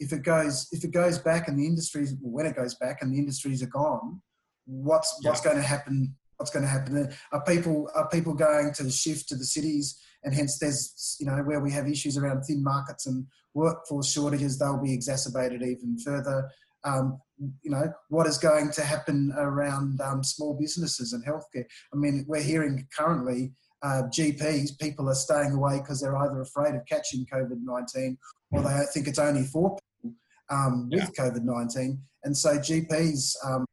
if 0.01 0.13
it 0.13 0.23
goes 0.23 0.69
if 0.71 0.85
it 0.85 0.93
goes 0.93 1.19
back 1.19 1.49
and 1.49 1.59
the 1.59 1.67
industries 1.67 2.15
when 2.21 2.47
it 2.47 2.57
goes 2.57 2.75
back 2.75 2.99
and 3.01 3.13
the 3.13 3.19
industries 3.19 3.63
are 3.63 3.69
gone, 3.69 4.21
what's 4.67 5.19
yeah. 5.23 5.31
what's 5.31 5.41
going 5.41 5.57
to 5.57 5.63
happen? 5.63 6.15
What's 6.37 6.53
going 6.53 6.65
to 6.65 6.69
happen? 6.69 7.13
Are 7.33 7.45
people 7.45 7.91
are 7.95 8.09
people 8.09 8.35
going 8.35 8.73
to 8.75 8.91
shift 8.91 9.29
to 9.31 9.37
the 9.37 9.45
cities? 9.45 10.01
And 10.25 10.35
hence 10.35 10.59
there's 10.59 11.17
you 11.21 11.27
know 11.27 11.43
where 11.43 11.61
we 11.61 11.73
have 11.73 11.89
issues 11.89 12.17
around 12.17 12.43
thin 12.43 12.63
markets 12.63 13.07
and 13.07 13.27
workforce 13.55 14.11
shortages 14.13 14.59
they'll 14.59 14.83
be 14.83 14.95
exacerbated 14.95 15.63
even 15.63 15.99
further. 15.99 16.49
Um, 16.85 17.21
you 17.63 17.71
know 17.71 17.93
what 18.09 18.27
is 18.27 18.39
going 18.39 18.71
to 18.73 18.83
happen 18.83 19.33
around 19.37 20.01
um, 20.01 20.23
small 20.23 20.57
businesses 20.59 21.13
and 21.13 21.25
healthcare? 21.25 21.65
I 21.93 21.97
mean 21.97 22.25
we're 22.29 22.43
hearing 22.43 22.87
currently 22.97 23.53
uh, 23.83 24.03
gps 24.11 24.79
people 24.81 25.09
are 25.09 25.15
staying 25.15 25.53
away 25.53 25.79
because 25.79 26.01
they're 26.01 26.17
either 26.17 26.41
afraid 26.41 26.75
of 26.75 26.85
catching 26.87 27.25
covid-19 27.33 28.17
or 28.51 28.63
they 28.63 28.83
think 28.93 29.07
it's 29.07 29.19
only 29.19 29.45
for 29.45 29.77
people 30.03 30.17
um, 30.51 30.89
with 30.91 31.15
covid-19 31.15 31.97
and 32.25 32.37
so 32.37 32.59
gps 32.59 33.35
um, 33.45 33.65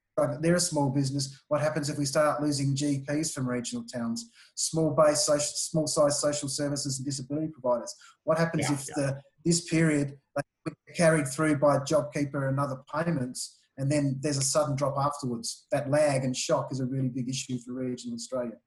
they're 0.42 0.56
a 0.56 0.60
small 0.60 0.90
business. 0.90 1.44
What 1.48 1.62
happens 1.62 1.90
if 1.90 1.98
we 1.98 2.06
start 2.06 2.42
losing 2.42 2.76
GPs 2.76 3.34
from 3.34 3.48
regional 3.48 3.86
towns? 3.86 4.30
Small 4.56 4.92
base, 4.92 5.22
social, 5.22 5.54
small 5.56 5.88
size 5.88 6.20
social 6.20 6.48
services 6.48 6.98
and 6.98 7.06
disability 7.06 7.48
providers. 7.48 7.94
What 8.24 8.38
happens 8.38 8.66
yeah, 8.70 8.74
if 8.74 8.86
yeah. 8.90 8.94
the 8.96 9.22
this 9.44 9.66
period 9.70 10.18
like, 10.36 10.76
carried 10.96 11.28
through 11.28 11.58
by 11.58 11.78
JobKeeper 11.80 12.50
and 12.50 12.60
other 12.60 12.78
payments, 12.94 13.60
and 13.78 13.92
then 13.92 14.18
there's 14.22 14.38
a 14.38 14.42
sudden 14.42 14.76
drop 14.76 14.96
afterwards? 14.98 15.68
That 15.72 15.90
lag 15.90 16.24
and 16.24 16.36
shock 16.36 16.72
is 16.72 16.80
a 16.80 16.86
really 16.86 17.10
big 17.10 17.30
issue 17.30 17.60
for 17.60 17.74
regional 17.74 18.16
Australia. 18.16 18.58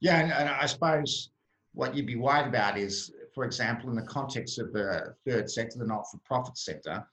Yeah, 0.00 0.20
and, 0.20 0.32
and 0.32 0.48
I 0.48 0.66
suppose 0.66 1.30
what 1.72 1.94
you'd 1.94 2.06
be 2.06 2.16
worried 2.16 2.48
about 2.48 2.78
is, 2.78 3.12
for 3.34 3.44
example, 3.44 3.90
in 3.90 3.96
the 3.96 4.02
context 4.02 4.58
of 4.58 4.72
the 4.72 5.14
third 5.26 5.50
sector, 5.50 5.78
the 5.78 5.86
not-for-profit 5.86 6.56
sector 6.56 7.04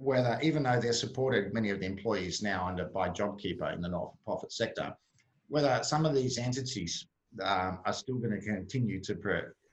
whether, 0.00 0.38
even 0.42 0.62
though 0.62 0.80
they're 0.80 0.92
supported, 0.92 1.52
many 1.52 1.70
of 1.70 1.80
the 1.80 1.86
employees 1.86 2.42
now 2.42 2.66
under 2.66 2.86
by 2.86 3.08
JobKeeper 3.08 3.74
in 3.74 3.80
the 3.80 3.88
not-for-profit 3.88 4.52
sector, 4.52 4.94
whether 5.48 5.80
some 5.82 6.06
of 6.06 6.14
these 6.14 6.38
entities 6.38 7.06
um, 7.42 7.80
are 7.84 7.92
still 7.92 8.16
going 8.16 8.38
to 8.38 8.46
continue 8.46 9.00
to 9.02 9.16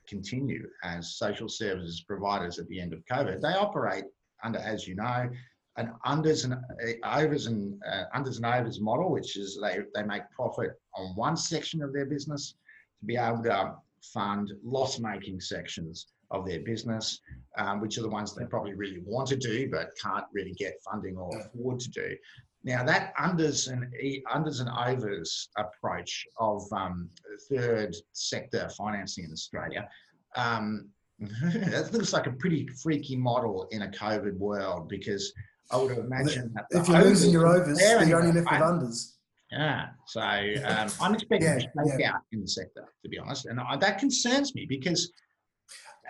continue 0.08 0.68
as 0.82 1.16
social 1.16 1.48
services 1.48 2.04
providers 2.06 2.58
at 2.58 2.66
the 2.68 2.80
end 2.80 2.92
of 2.92 3.04
COVID. 3.10 3.40
They 3.40 3.54
operate 3.54 4.04
under, 4.42 4.58
as 4.58 4.86
you 4.86 4.96
know, 4.96 5.28
an 5.76 5.92
unders 6.06 6.44
and 6.44 6.54
uh, 6.54 7.18
overs 7.18 7.46
and 7.46 7.80
uh, 7.90 8.04
unders 8.14 8.36
and 8.36 8.46
overs 8.46 8.80
model, 8.80 9.10
which 9.10 9.36
is 9.36 9.58
they, 9.60 9.78
they 9.94 10.02
make 10.02 10.22
profit 10.34 10.72
on 10.94 11.14
one 11.16 11.36
section 11.36 11.82
of 11.82 11.92
their 11.92 12.06
business 12.06 12.54
to 13.00 13.06
be 13.06 13.16
able 13.16 13.42
to 13.42 13.74
fund 14.02 14.52
loss-making 14.64 15.40
sections 15.40 16.08
of 16.30 16.46
their 16.46 16.60
business, 16.60 17.20
um, 17.58 17.80
which 17.80 17.98
are 17.98 18.02
the 18.02 18.08
ones 18.08 18.34
they 18.34 18.44
probably 18.44 18.74
really 18.74 19.00
want 19.04 19.28
to 19.28 19.36
do 19.36 19.68
but 19.70 19.90
can't 20.02 20.24
really 20.32 20.52
get 20.52 20.74
funding 20.82 21.16
or 21.16 21.30
afford 21.38 21.80
to 21.80 21.90
do. 21.90 22.16
Now 22.64 22.82
that 22.84 23.14
unders 23.16 23.70
and 23.70 23.86
unders 24.34 24.60
and 24.60 24.68
overs 24.68 25.48
approach 25.56 26.26
of 26.38 26.62
um, 26.72 27.08
third 27.48 27.94
sector 28.12 28.68
financing 28.76 29.24
in 29.24 29.32
Australia, 29.32 29.88
um, 30.34 30.88
that 31.18 31.90
looks 31.92 32.12
like 32.12 32.26
a 32.26 32.32
pretty 32.32 32.66
freaky 32.82 33.16
model 33.16 33.68
in 33.70 33.82
a 33.82 33.88
COVID 33.88 34.36
world 34.36 34.88
because 34.88 35.32
I 35.70 35.78
would 35.78 35.96
imagine 35.96 36.52
that 36.54 36.66
if 36.70 36.88
you're 36.88 37.02
losing 37.02 37.30
your 37.30 37.46
overs, 37.46 37.80
you're 37.80 38.20
only 38.20 38.32
left 38.32 38.50
with 38.50 38.60
unders. 38.60 39.12
Yeah, 39.50 39.88
so 40.06 40.20
um, 40.20 40.90
I'm 41.00 41.14
expecting 41.14 41.48
yeah, 41.48 41.56
a 41.56 41.60
shakeout 41.60 41.98
yeah. 41.98 42.12
in 42.32 42.40
the 42.40 42.48
sector, 42.48 42.84
to 43.02 43.08
be 43.08 43.18
honest, 43.18 43.46
and 43.46 43.60
I, 43.60 43.76
that 43.76 43.98
concerns 43.98 44.54
me 44.54 44.66
because 44.68 45.12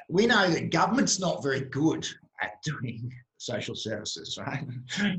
we 0.09 0.27
know 0.27 0.49
that 0.51 0.71
government's 0.71 1.19
not 1.19 1.43
very 1.43 1.61
good 1.61 2.07
at 2.41 2.63
doing 2.63 3.13
social 3.39 3.75
services, 3.75 4.39
right? 4.39 4.65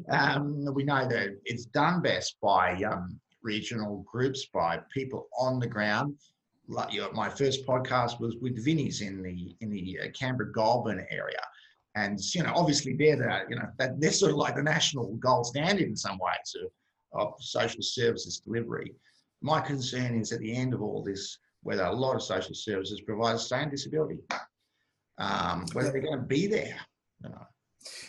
Um, 0.10 0.74
we 0.74 0.84
know 0.84 1.08
that 1.08 1.40
it's 1.46 1.66
done 1.66 2.02
best 2.02 2.38
by 2.42 2.82
um, 2.84 3.20
regional 3.42 4.06
groups, 4.12 4.48
by 4.54 4.80
people 4.94 5.28
on 5.38 5.60
the 5.60 5.68
ground. 5.68 6.16
Like 6.68 6.90
my 7.14 7.30
first 7.30 7.66
podcast 7.66 8.20
was 8.20 8.36
with 8.42 8.64
Vinnie's 8.64 9.02
in 9.02 9.22
the 9.24 9.56
in 9.62 9.70
the 9.70 10.00
uh, 10.04 10.08
Canberra 10.12 10.52
Goulburn 10.52 11.06
area, 11.10 11.40
and 11.96 12.20
you 12.36 12.44
know, 12.44 12.52
obviously 12.54 12.94
they're 12.94 13.16
the 13.16 13.44
you 13.50 13.56
know 13.56 13.70
that 13.78 14.02
they're 14.02 14.12
sort 14.12 14.32
of 14.32 14.38
like 14.38 14.56
the 14.56 14.64
national 14.64 15.16
gold 15.16 15.46
standard 15.46 15.88
in 15.88 15.96
some 15.96 16.18
ways 16.18 16.56
of, 16.62 17.22
of 17.22 17.34
social 17.40 17.82
services 17.82 18.40
delivery. 18.40 18.94
My 19.42 19.62
concern 19.62 20.20
is 20.20 20.34
at 20.34 20.40
the 20.40 20.54
end 20.54 20.74
of 20.74 20.82
all 20.82 21.04
this, 21.04 21.38
whether 21.64 21.84
a 21.84 21.94
lot 21.94 22.16
of 22.16 22.24
social 22.24 22.56
services 22.56 23.00
providers 23.00 23.46
stay 23.46 23.64
in 23.64 23.70
disability 23.70 24.20
um, 25.18 25.66
whether 25.74 25.92
they're 25.92 26.02
going 26.02 26.20
to 26.20 26.26
be 26.26 26.48
there. 26.48 26.78
You 27.24 27.30
know. 27.30 27.48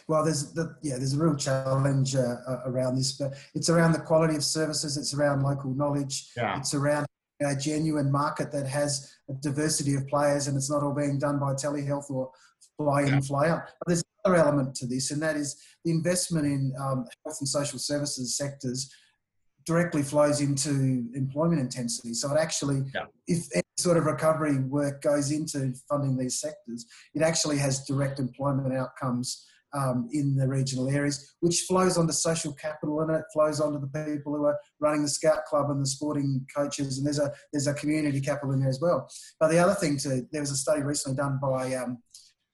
Well, 0.09 0.25
there's 0.25 0.53
the, 0.53 0.75
yeah, 0.83 0.97
there's 0.97 1.15
a 1.15 1.23
real 1.23 1.37
challenge 1.37 2.17
uh, 2.17 2.37
around 2.67 2.97
this, 2.97 3.12
but 3.12 3.35
it's 3.55 3.69
around 3.69 3.93
the 3.93 4.00
quality 4.00 4.37
of 4.37 4.45
services. 4.45 4.97
It's 4.97 5.15
around 5.15 5.43
local 5.43 5.75
knowledge. 5.75 6.31
Yeah. 6.37 6.59
It's 6.59 6.75
around 6.75 7.07
a 7.41 7.55
genuine 7.55 8.11
market 8.11 8.50
that 8.53 8.67
has 8.67 9.15
a 9.29 9.35
diversity 9.35 9.95
of 9.95 10.07
players, 10.09 10.49
and 10.49 10.57
it's 10.57 10.71
not 10.71 10.83
all 10.83 10.95
being 10.95 11.19
done 11.19 11.38
by 11.38 11.53
telehealth 11.53 12.11
or 12.11 12.31
fly 12.77 13.03
in, 13.03 13.09
yeah. 13.09 13.21
fly 13.21 13.49
out. 13.49 13.62
But 13.79 13.88
there's 13.88 14.03
another 14.25 14.41
element 14.41 14.75
to 14.77 14.87
this, 14.87 15.11
and 15.11 15.23
that 15.23 15.37
is 15.37 15.62
the 15.85 15.91
investment 15.91 16.47
in 16.47 16.73
um, 16.81 17.07
health 17.25 17.38
and 17.41 17.49
social 17.49 17.79
services 17.79 18.37
sectors 18.37 18.91
directly 19.67 20.03
flows 20.03 20.41
into 20.41 21.07
employment 21.15 21.61
intensity. 21.61 22.15
So 22.15 22.33
it 22.35 22.38
actually, 22.38 22.85
yeah. 22.95 23.05
if 23.27 23.47
any 23.55 23.62
sort 23.78 23.97
of 23.97 24.04
recovery 24.04 24.58
work 24.58 25.02
goes 25.02 25.30
into 25.30 25.73
funding 25.88 26.16
these 26.16 26.40
sectors, 26.40 26.85
it 27.14 27.23
actually 27.23 27.58
has 27.58 27.85
direct 27.85 28.18
employment 28.18 28.75
outcomes 28.75 29.47
um, 29.75 30.08
in 30.12 30.37
the 30.37 30.49
regional 30.49 30.88
areas, 30.88 31.35
which 31.40 31.64
flows 31.68 31.99
onto 31.99 32.12
social 32.12 32.52
capital 32.54 33.00
and 33.00 33.11
it 33.11 33.25
flows 33.32 33.61
onto 33.61 33.80
the 33.80 34.04
people 34.16 34.35
who 34.35 34.44
are 34.44 34.58
running 34.80 35.02
the 35.02 35.08
scout 35.08 35.44
club 35.44 35.70
and 35.70 35.82
the 35.82 35.87
sporting 35.87 36.44
coaches, 36.54 36.99
and 36.99 37.06
there's 37.06 37.18
a 37.18 37.30
there's 37.52 37.66
a 37.66 37.75
community 37.75 38.20
capital 38.20 38.52
in 38.52 38.61
there 38.61 38.68
as 38.68 38.80
well. 38.80 39.08
But 39.38 39.50
the 39.50 39.58
other 39.58 39.75
thing 39.75 39.99
to 39.99 40.23
there 40.32 40.40
was 40.40 40.50
a 40.50 40.56
study 40.56 40.82
recently 40.82 41.16
done 41.16 41.38
by 41.40 41.75
um, 41.75 41.99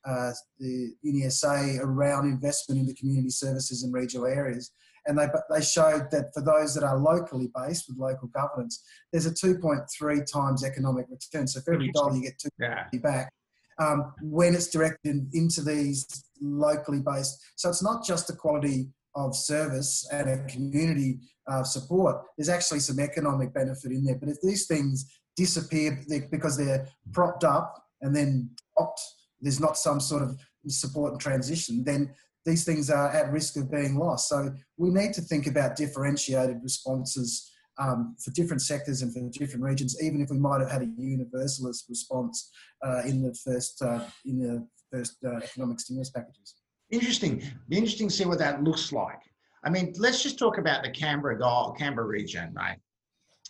uh, 0.07 0.33
the 0.59 0.93
UniSA 1.07 1.81
around 1.81 2.27
investment 2.27 2.81
in 2.81 2.87
the 2.87 2.95
community 2.95 3.31
services 3.31 3.85
in 3.85 3.93
regional 3.93 4.27
areas, 4.27 4.73
and 5.07 5.19
they, 5.19 5.27
they 5.51 5.61
showed 5.63 6.11
that 6.11 6.33
for 6.33 6.41
those 6.41 6.75
that 6.75 6.85
are 6.85 6.99
locally 6.99 7.51
based 7.55 7.89
with 7.89 7.99
local 7.99 8.29
governance, 8.29 8.83
there's 9.13 9.27
a 9.27 9.31
2.3 9.31 10.33
times 10.33 10.65
economic 10.65 11.07
return. 11.11 11.47
So 11.47 11.61
for 11.61 11.75
every 11.75 11.91
dollar 11.93 12.17
you 12.17 12.23
get 12.23 12.39
two 12.39 12.49
yeah. 12.59 12.85
back 13.03 13.31
um, 13.79 14.15
when 14.23 14.55
it's 14.55 14.69
directed 14.69 15.29
into 15.33 15.63
these 15.63 16.25
locally 16.41 17.01
based. 17.01 17.43
So 17.57 17.69
it's 17.69 17.83
not 17.83 18.05
just 18.05 18.27
the 18.27 18.37
quality 18.37 18.89
of 19.15 19.37
service 19.37 20.09
and 20.13 20.29
a 20.29 20.45
community 20.47 21.21
uh, 21.47 21.63
support. 21.63 22.23
There's 22.37 22.49
actually 22.49 22.81
some 22.81 22.99
economic 22.99 23.53
benefit 23.55 23.93
in 23.93 24.05
there. 24.05 24.17
But 24.17 24.31
if 24.31 24.41
these 24.43 24.67
things 24.67 25.07
disappear 25.37 26.03
because 26.31 26.57
they're 26.57 26.89
propped 27.13 27.45
up 27.45 27.85
and 28.01 28.15
then 28.15 28.51
dropped, 28.77 29.01
there's 29.41 29.61
not 29.61 29.77
some 29.77 30.01
sort 30.01 30.23
of 30.23 30.39
support 30.69 31.13
and 31.13 31.21
transition, 31.21 31.85
then 31.85 32.15
these 32.45 32.65
things 32.65 32.91
are 32.91 33.09
at 33.11 33.33
risk 33.33 33.57
of 33.57 33.71
being 33.71 33.99
lost. 33.99 34.29
So 34.29 34.53
we 34.77 34.91
need 34.91 35.15
to 35.15 35.23
think 35.23 35.47
about 35.47 35.77
differentiated 35.77 36.61
responses 36.63 37.51
um, 37.79 38.15
for 38.23 38.31
different 38.33 38.63
sectors 38.63 39.03
and 39.03 39.13
for 39.13 39.39
different 39.39 39.65
regions, 39.65 40.01
even 40.03 40.21
if 40.21 40.31
we 40.31 40.39
might 40.39 40.61
have 40.61 40.71
had 40.71 40.83
a 40.83 40.91
universalist 40.97 41.87
response 41.89 42.51
uh, 42.85 43.03
in 43.05 43.23
the 43.23 43.35
first 43.35 43.83
uh, 43.83 44.05
in 44.25 44.39
the 44.39 44.67
first 44.93 45.17
uh, 45.25 45.37
economic 45.39 45.81
stimulus 45.81 46.11
packages. 46.11 46.55
Interesting. 46.91 47.43
Be 47.69 47.79
interesting 47.79 48.09
to 48.09 48.15
see 48.15 48.25
what 48.27 48.39
that 48.39 48.63
looks 48.63 48.93
like. 48.93 49.21
I 49.65 49.71
mean, 49.71 49.95
let's 49.99 50.23
just 50.23 50.39
talk 50.39 50.59
about 50.59 50.85
the 50.85 50.91
Canberra 50.91 51.39
Canberra 51.79 52.07
region, 52.07 52.53
right? 52.55 52.79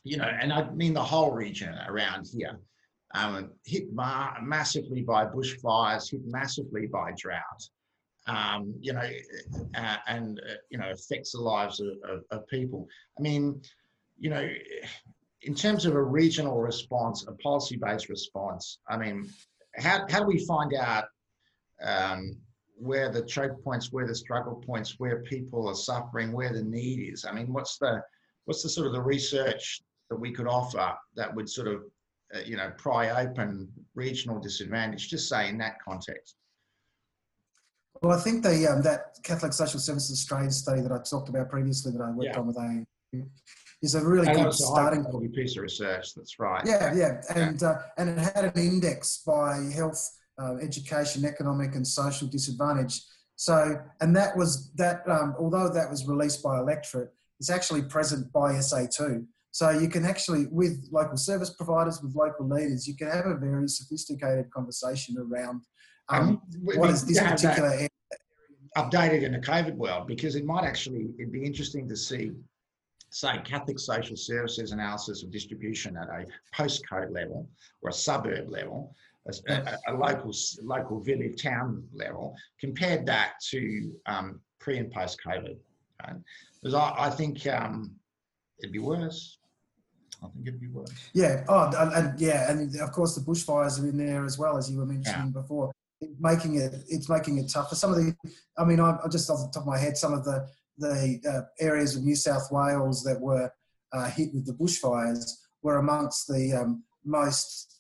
You 0.05 0.19
know, 0.19 0.31
and 0.41 0.53
I 0.53 0.71
mean 0.71 0.95
the 0.95 1.03
whole 1.03 1.33
region 1.33 1.75
around 1.89 2.29
here. 2.33 2.59
Um, 3.15 3.53
hit 3.65 3.93
ma- 3.93 4.41
massively 4.43 5.03
by 5.03 5.27
bushfires, 5.27 6.11
hit 6.11 6.23
massively 6.25 6.87
by 6.87 7.13
drought 7.17 7.63
um, 8.27 8.75
you 8.81 8.93
know, 8.93 9.09
uh, 9.75 9.97
and 10.07 10.41
uh, 10.41 10.55
you 10.71 10.79
know 10.79 10.91
affects 10.91 11.33
the 11.33 11.41
lives 11.41 11.81
of, 11.81 11.89
of, 12.09 12.25
of, 12.31 12.47
people. 12.49 12.89
I 13.19 13.23
mean, 13.23 13.61
you 14.19 14.31
know, 14.31 14.49
in 15.43 15.55
terms 15.55 15.85
of 15.85 15.95
a 15.95 16.03
regional 16.03 16.61
response, 16.61 17.27
a 17.29 17.33
policy-based 17.33 18.09
response. 18.09 18.79
I 18.89 18.97
mean, 18.97 19.29
how 19.77 20.07
how 20.09 20.21
do 20.21 20.27
we 20.27 20.45
find 20.47 20.75
out 20.75 21.05
um, 21.83 22.37
where 22.77 23.11
the 23.11 23.23
choke 23.23 23.63
points, 23.63 23.93
where 23.93 24.07
the 24.07 24.15
struggle 24.15 24.63
points, 24.67 24.95
where 24.99 25.23
people 25.23 25.69
are 25.69 25.75
suffering, 25.75 26.33
where 26.33 26.53
the 26.53 26.63
need 26.63 27.13
is? 27.13 27.27
I 27.27 27.33
mean, 27.33 27.53
what's 27.53 27.77
the 27.79 28.03
what's 28.47 28.63
the 28.63 28.71
sort 28.71 28.87
of 28.87 28.95
the 28.95 29.03
research 29.03 29.83
that 30.09 30.17
we 30.17 30.33
could 30.33 30.47
offer 30.47 30.95
that 31.17 31.35
would 31.35 31.49
sort 31.49 31.69
of 31.69 31.83
uh, 32.35 32.41
you 32.47 32.57
know 32.57 32.73
pry 32.79 33.23
open 33.23 33.69
regional 33.95 34.39
disadvantage? 34.41 35.11
Just 35.11 35.29
say 35.29 35.51
in 35.51 35.59
that 35.59 35.77
context. 35.87 36.37
Well, 38.05 38.19
I 38.19 38.21
think 38.21 38.43
the 38.43 38.71
um, 38.71 38.83
that 38.83 39.17
Catholic 39.23 39.55
Social 39.55 39.81
Services 39.81 40.21
Australia 40.21 40.51
study 40.51 40.83
that 40.83 40.93
I 40.93 40.99
talked 40.99 41.31
about 41.31 41.49
previously 41.49 41.91
that 41.93 42.03
I 42.03 42.11
worked 42.11 42.35
yeah. 42.35 42.39
on 42.39 42.47
with 42.47 42.59
A 42.59 42.85
is 43.81 43.95
a 43.95 44.07
really 44.07 44.29
and 44.29 44.45
good 44.45 44.53
starting 44.53 45.05
point. 45.05 45.35
piece 45.35 45.57
of 45.57 45.63
research. 45.63 46.15
That's 46.15 46.39
right. 46.39 46.63
Yeah, 46.67 46.95
yeah, 46.95 47.23
and 47.35 47.63
yeah. 47.63 47.69
Uh, 47.69 47.83
and 47.97 48.11
it 48.11 48.19
had 48.19 48.45
an 48.45 48.63
index 48.63 49.23
by 49.27 49.71
health, 49.75 50.07
uh, 50.39 50.57
education, 50.57 51.25
economic, 51.25 51.77
and 51.77 51.87
social 51.87 52.29
disadvantage. 52.29 53.01
So, 53.37 53.81
and 54.03 54.15
that 54.15 54.37
was 54.37 54.71
that. 54.75 55.01
Um, 55.09 55.35
although 55.39 55.73
that 55.73 55.89
was 55.89 56.07
released 56.07 56.43
by 56.43 56.59
electorate, 56.59 57.09
it's 57.41 57.49
actually 57.49 57.85
present 57.85 58.31
by 58.35 58.53
SA2. 58.53 59.25
So 59.51 59.71
you 59.71 59.89
can 59.89 60.05
actually, 60.05 60.45
with 60.51 60.89
local 60.93 61.17
service 61.17 61.55
providers, 61.55 62.03
with 62.03 62.15
local 62.15 62.47
leaders, 62.51 62.87
you 62.87 62.97
can 62.97 63.09
have 63.09 63.25
a 63.25 63.37
very 63.37 63.69
sophisticated 63.69 64.51
conversation 64.51 65.17
around 65.17 65.63
um, 66.11 66.43
what 66.63 66.91
is 66.91 67.07
this 67.07 67.19
particular 67.19 67.71
area? 67.71 67.89
Updated 68.77 69.23
in 69.23 69.33
the 69.33 69.39
COVID 69.39 69.77
world, 69.77 70.07
because 70.07 70.35
it 70.35 70.45
might 70.45 70.65
actually, 70.65 71.11
it'd 71.19 71.33
be 71.33 71.45
interesting 71.45 71.89
to 71.89 71.97
see, 71.97 72.33
say, 73.11 73.39
Catholic 73.45 73.79
social 73.79 74.17
services 74.17 74.73
analysis 74.73 75.23
of 75.23 75.31
distribution 75.31 75.97
at 75.97 76.09
a 76.09 76.27
postcode 76.55 77.13
level 77.13 77.49
or 77.83 77.91
a 77.91 77.93
suburb 77.93 78.51
level, 78.51 78.95
a, 79.29 79.53
a, 79.53 79.79
a 79.89 79.95
local 79.95 80.33
local 80.63 81.01
village 81.01 81.41
town 81.41 81.85
level, 81.93 82.35
compared 82.61 83.07
that 83.07 83.35
to 83.51 83.93
um, 84.07 84.41
pre 84.59 84.79
and 84.79 84.91
post 84.91 85.21
COVID 85.25 85.57
Right? 86.03 86.17
Because 86.63 86.75
I, 86.75 86.95
I 86.99 87.11
think 87.11 87.47
um, 87.47 87.93
it'd 88.59 88.73
be 88.73 88.79
worse. 88.79 89.39
I 90.23 90.29
think 90.29 90.47
it'd 90.47 90.61
be 90.61 90.69
worse. 90.69 90.91
Yeah. 91.13 91.45
Oh, 91.49 91.71
and, 91.77 91.93
and, 91.93 92.21
yeah, 92.21 92.51
and 92.51 92.75
of 92.81 92.93
course 92.93 93.15
the 93.15 93.21
bushfires 93.21 93.83
are 93.83 93.87
in 93.87 93.97
there 93.97 94.25
as 94.25 94.39
well, 94.39 94.57
as 94.57 94.71
you 94.71 94.79
were 94.79 94.87
mentioning 94.87 95.33
yeah. 95.35 95.41
before. 95.41 95.73
Making 96.19 96.57
it, 96.57 96.75
it's 96.89 97.09
making 97.09 97.39
it 97.39 97.51
tougher. 97.51 97.75
Some 97.75 97.91
of 97.91 97.97
the, 97.97 98.15
I 98.59 98.65
mean, 98.65 98.81
I'm 98.81 98.99
just 99.11 99.31
off 99.31 99.41
the 99.41 99.51
top 99.53 99.63
of 99.63 99.69
my 99.69 99.79
head, 99.79 99.97
some 99.97 100.13
of 100.13 100.25
the 100.25 100.47
the 100.79 101.21
uh, 101.29 101.65
areas 101.65 101.95
of 101.95 102.03
New 102.03 102.17
South 102.17 102.49
Wales 102.51 103.05
that 103.05 103.21
were 103.21 103.49
uh, 103.93 104.11
hit 104.11 104.35
with 104.35 104.45
the 104.47 104.55
bushfires 104.55 105.25
were 105.63 105.77
amongst 105.77 106.27
the 106.27 106.53
um, 106.53 106.83
most 107.05 107.75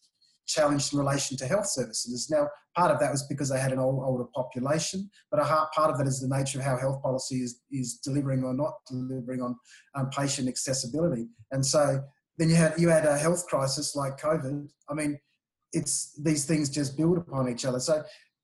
challenged 0.47 0.93
in 0.93 0.99
relation 0.99 1.37
to 1.39 1.47
health 1.47 1.67
services. 1.67 2.29
Now, 2.31 2.49
part 2.77 2.91
of 2.91 3.01
that 3.01 3.11
was 3.11 3.27
because 3.27 3.49
they 3.49 3.59
had 3.59 3.73
an 3.73 3.79
old, 3.79 4.03
older 4.05 4.27
population, 4.35 5.11
but 5.31 5.41
a 5.41 5.45
part 5.75 5.91
of 5.91 5.99
that 5.99 6.07
is 6.07 6.21
the 6.21 6.29
nature 6.29 6.59
of 6.59 6.65
how 6.65 6.77
health 6.77 7.03
policy 7.03 7.37
is, 7.37 7.61
is 7.71 7.99
delivering 8.05 8.45
or 8.45 8.55
not 8.55 8.75
delivering 8.89 9.43
on 9.43 9.57
um, 9.95 10.11
patient 10.11 10.49
accessibility. 10.49 11.27
And 11.51 11.65
so 11.65 12.01
then 12.39 12.49
you 12.49 12.57
had 12.57 12.75
you 12.79 12.89
had 12.89 13.07
a 13.07 13.17
health 13.17 13.47
crisis 13.47 13.95
like 13.97 14.21
COVID. 14.21 14.69
I 14.89 14.95
mean, 14.95 15.19
it's 15.75 16.15
these 16.23 16.45
things 16.45 16.71
just 16.71 16.97
build 16.97 17.19
upon 17.19 17.49
each 17.49 17.65
other. 17.65 17.81
So 17.81 18.03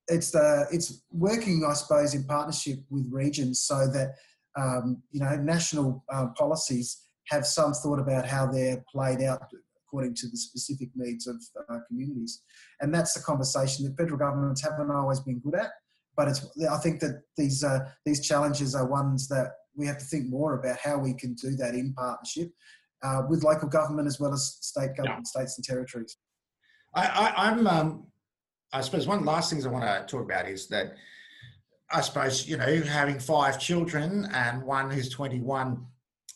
it's 0.08 0.30
the 0.30 0.66
it's 0.70 1.02
working, 1.12 1.64
I 1.68 1.74
suppose, 1.74 2.14
in 2.14 2.24
partnership 2.24 2.78
with 2.90 3.06
regions 3.10 3.60
so 3.60 3.86
that 3.88 4.14
um, 4.58 5.02
you 5.10 5.20
know 5.20 5.36
national 5.36 6.04
um, 6.12 6.34
policies 6.34 7.06
have 7.28 7.46
some 7.46 7.72
thought 7.72 8.00
about 8.00 8.26
how 8.26 8.46
they're 8.46 8.84
played 8.92 9.22
out 9.22 9.40
according 9.90 10.14
to 10.14 10.28
the 10.28 10.36
specific 10.36 10.88
needs 10.94 11.26
of 11.26 11.36
uh, 11.68 11.78
communities. 11.88 12.42
And 12.80 12.94
that's 12.94 13.14
the 13.14 13.20
conversation 13.20 13.84
that 13.84 13.96
federal 13.96 14.18
governments 14.18 14.62
haven't 14.62 14.90
always 14.90 15.20
been 15.20 15.40
good 15.40 15.56
at. 15.56 15.70
But 16.16 16.28
it's, 16.28 16.46
I 16.70 16.76
think 16.78 17.00
that 17.00 17.22
these, 17.36 17.64
uh, 17.64 17.80
these 18.04 18.26
challenges 18.26 18.74
are 18.74 18.86
ones 18.86 19.26
that 19.28 19.48
we 19.76 19.86
have 19.86 19.98
to 19.98 20.04
think 20.04 20.28
more 20.28 20.58
about 20.58 20.78
how 20.78 20.98
we 20.98 21.14
can 21.14 21.34
do 21.34 21.56
that 21.56 21.74
in 21.74 21.92
partnership 21.94 22.50
uh, 23.02 23.22
with 23.28 23.42
local 23.42 23.68
government 23.68 24.06
as 24.06 24.20
well 24.20 24.32
as 24.32 24.58
state 24.60 24.96
government, 24.96 25.26
yeah. 25.26 25.40
states 25.40 25.56
and 25.56 25.64
territories. 25.64 26.16
I, 26.94 27.48
am 27.50 27.66
um, 27.66 28.06
I 28.72 28.80
suppose 28.80 29.06
one 29.06 29.18
of 29.18 29.24
the 29.24 29.30
last 29.30 29.50
things 29.50 29.64
I 29.64 29.70
want 29.70 29.84
to 29.84 30.04
talk 30.10 30.24
about 30.24 30.48
is 30.48 30.66
that 30.68 30.94
I 31.92 32.00
suppose, 32.00 32.46
you 32.48 32.56
know, 32.56 32.82
having 32.82 33.18
five 33.18 33.58
children 33.58 34.28
and 34.32 34.62
one 34.62 34.90
who's 34.90 35.08
21, 35.08 35.84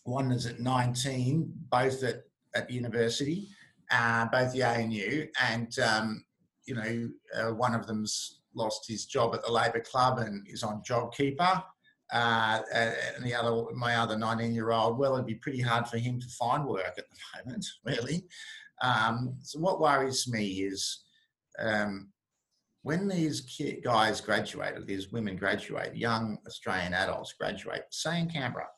one 0.04 0.32
is 0.32 0.46
at 0.46 0.60
19, 0.60 1.52
both 1.70 2.02
at 2.02 2.24
at 2.54 2.70
university, 2.70 3.48
uh, 3.90 4.26
both 4.26 4.52
the 4.52 4.62
ANU, 4.62 5.26
and 5.42 5.76
um, 5.80 6.24
you 6.66 6.74
know, 6.74 7.10
uh, 7.36 7.52
one 7.52 7.74
of 7.74 7.86
them's 7.86 8.40
lost 8.54 8.86
his 8.88 9.04
job 9.06 9.34
at 9.34 9.44
the 9.44 9.50
Labor 9.50 9.80
Club 9.80 10.18
and 10.18 10.46
is 10.48 10.62
on 10.62 10.82
JobKeeper. 10.88 11.62
Uh, 12.12 12.60
and 12.72 13.24
the 13.24 13.34
other, 13.34 13.64
my 13.74 13.96
other 13.96 14.16
19 14.16 14.54
year 14.54 14.70
old, 14.70 14.98
well, 14.98 15.14
it'd 15.14 15.26
be 15.26 15.34
pretty 15.34 15.60
hard 15.60 15.88
for 15.88 15.98
him 15.98 16.20
to 16.20 16.28
find 16.28 16.64
work 16.64 16.94
at 16.96 17.04
the 17.10 17.44
moment, 17.44 17.66
really. 17.84 18.24
Um, 18.82 19.36
so, 19.42 19.58
what 19.58 19.80
worries 19.80 20.28
me 20.28 20.46
is 20.46 21.04
um, 21.58 22.10
when 22.82 23.08
these 23.08 23.40
guys 23.82 24.20
graduate, 24.20 24.86
these 24.86 25.10
women 25.10 25.36
graduate, 25.36 25.96
young 25.96 26.38
Australian 26.46 26.92
adults 26.94 27.34
graduate, 27.38 27.84
say 27.90 28.20
in 28.20 28.28
Canberra, 28.28 28.68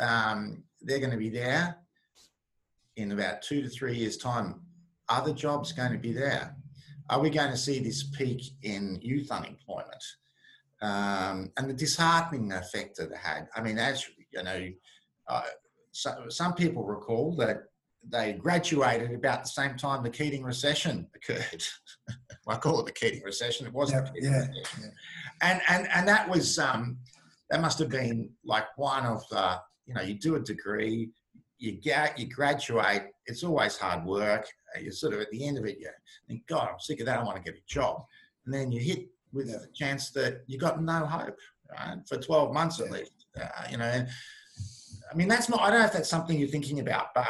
um, 0.00 0.64
they're 0.80 0.98
going 0.98 1.10
to 1.10 1.16
be 1.16 1.28
there 1.28 1.76
in 2.96 3.12
about 3.12 3.42
two 3.42 3.62
to 3.62 3.68
three 3.68 3.96
years' 3.96 4.16
time, 4.16 4.60
are 5.08 5.24
the 5.24 5.32
jobs 5.32 5.72
going 5.72 5.92
to 5.92 5.98
be 5.98 6.12
there? 6.12 6.56
Are 7.08 7.20
we 7.20 7.30
going 7.30 7.50
to 7.50 7.56
see 7.56 7.80
this 7.80 8.04
peak 8.04 8.42
in 8.62 8.98
youth 9.02 9.30
unemployment? 9.30 10.04
Um, 10.82 11.50
and 11.56 11.68
the 11.68 11.74
disheartening 11.74 12.52
effect 12.52 12.96
that 12.96 13.10
it 13.10 13.16
had. 13.16 13.48
I 13.54 13.60
mean, 13.62 13.78
as 13.78 14.04
you 14.32 14.42
know, 14.42 14.68
uh, 15.28 15.42
so, 15.92 16.26
some 16.28 16.54
people 16.54 16.84
recall 16.84 17.34
that 17.36 17.64
they 18.08 18.32
graduated 18.32 19.12
about 19.12 19.44
the 19.44 19.50
same 19.50 19.76
time 19.76 20.02
the 20.02 20.10
Keating 20.10 20.42
recession 20.42 21.06
occurred. 21.14 21.64
I 22.48 22.56
call 22.56 22.80
it 22.80 22.86
the 22.86 22.92
Keating 22.92 23.22
recession. 23.22 23.66
It 23.66 23.72
wasn't. 23.72 24.08
Yeah, 24.14 24.46
yeah, 24.52 24.64
yeah, 24.80 24.86
And 25.42 25.60
and 25.68 25.88
and 25.92 26.08
that 26.08 26.28
was 26.28 26.58
um, 26.58 26.98
that 27.50 27.60
must 27.60 27.78
have 27.78 27.90
been 27.90 28.30
like 28.44 28.66
one 28.76 29.06
of 29.06 29.22
the 29.30 29.60
you 29.86 29.94
know 29.94 30.02
you 30.02 30.14
do 30.14 30.36
a 30.36 30.40
degree, 30.40 31.10
you 31.60 31.72
get, 31.72 32.18
you 32.18 32.26
graduate, 32.26 33.02
it's 33.26 33.44
always 33.44 33.76
hard 33.76 34.04
work. 34.04 34.48
You're 34.80 34.92
sort 34.92 35.14
of 35.14 35.20
at 35.20 35.30
the 35.30 35.46
end 35.46 35.58
of 35.58 35.66
it, 35.66 35.78
you 35.78 35.90
think, 36.26 36.46
God, 36.46 36.68
I'm 36.72 36.80
sick 36.80 37.00
of 37.00 37.06
that. 37.06 37.20
I 37.20 37.22
want 37.22 37.36
to 37.36 37.42
get 37.42 37.60
a 37.60 37.62
job. 37.66 38.04
And 38.44 38.54
then 38.54 38.72
you 38.72 38.80
hit 38.80 39.08
with 39.32 39.48
the 39.48 39.68
chance 39.74 40.10
that 40.12 40.42
you 40.46 40.58
got 40.58 40.82
no 40.82 41.04
hope 41.04 41.36
right? 41.70 41.98
for 42.08 42.16
12 42.16 42.52
months 42.52 42.80
at 42.80 42.90
least. 42.90 43.26
Uh, 43.40 43.46
you 43.70 43.76
know, 43.76 44.06
I 45.12 45.14
mean, 45.14 45.28
that's 45.28 45.48
not, 45.48 45.60
I 45.60 45.70
don't 45.70 45.80
know 45.80 45.86
if 45.86 45.92
that's 45.92 46.08
something 46.08 46.38
you're 46.38 46.48
thinking 46.48 46.80
about, 46.80 47.08
but 47.14 47.28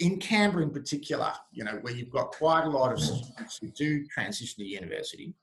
in 0.00 0.18
Canberra 0.18 0.64
in 0.64 0.70
particular, 0.70 1.32
you 1.52 1.62
know, 1.62 1.78
where 1.82 1.94
you've 1.94 2.10
got 2.10 2.32
quite 2.32 2.64
a 2.64 2.68
lot 2.68 2.92
of 2.92 3.00
students 3.00 3.58
who 3.60 3.68
do 3.68 4.06
transition 4.06 4.64
to 4.64 4.68
university, 4.68 5.34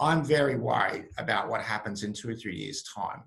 I'm 0.00 0.24
very 0.24 0.56
worried 0.56 1.08
about 1.18 1.48
what 1.48 1.60
happens 1.62 2.02
in 2.04 2.12
two 2.12 2.30
or 2.30 2.34
three 2.34 2.56
years' 2.56 2.82
time 2.82 3.24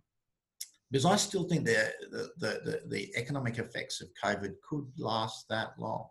because 0.89 1.05
I 1.05 1.15
still 1.17 1.43
think 1.43 1.65
the, 1.65 1.91
the, 2.11 2.29
the, 2.63 2.81
the, 2.87 3.11
economic 3.15 3.57
effects 3.57 4.01
of 4.01 4.07
COVID 4.23 4.53
could 4.67 4.85
last 4.97 5.47
that 5.49 5.73
long. 5.77 6.07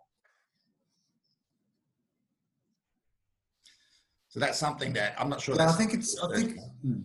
So 4.27 4.39
that's 4.39 4.59
something 4.59 4.93
that 4.93 5.15
I'm 5.17 5.29
not 5.29 5.41
sure. 5.41 5.55
Yeah, 5.55 5.69
I 5.69 5.71
think 5.71 5.93
it's. 5.93 6.21
I 6.21 6.35
think. 6.35 6.57
Hmm. 6.81 7.01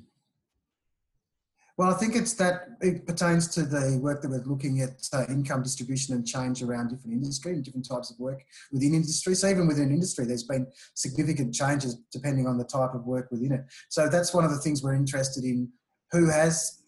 Well, 1.81 1.89
I 1.89 1.95
think 1.95 2.15
it's 2.15 2.35
that 2.35 2.77
it 2.83 3.07
pertains 3.07 3.49
to 3.55 3.63
the 3.63 3.99
work 4.03 4.21
that 4.21 4.29
we're 4.29 4.45
looking 4.45 4.83
at 4.83 5.09
uh, 5.15 5.25
income 5.31 5.63
distribution 5.63 6.15
and 6.15 6.27
change 6.27 6.63
around 6.63 6.89
different 6.89 7.15
industry 7.15 7.53
and 7.53 7.65
different 7.65 7.89
types 7.89 8.11
of 8.11 8.19
work 8.19 8.43
within 8.71 8.93
industry. 8.93 9.35
So 9.35 9.49
even 9.49 9.67
within 9.67 9.89
industry, 9.89 10.27
there's 10.27 10.43
been 10.43 10.67
significant 10.93 11.55
changes 11.55 11.97
depending 12.13 12.47
on 12.47 12.59
the 12.59 12.65
type 12.65 12.93
of 12.93 13.07
work 13.07 13.31
within 13.31 13.53
it. 13.53 13.63
So 13.89 14.11
that's 14.11 14.35
one 14.35 14.45
of 14.45 14.51
the 14.51 14.59
things 14.59 14.83
we're 14.83 14.95
interested 14.95 15.43
in. 15.43 15.71
Who 16.13 16.29
has 16.29 16.83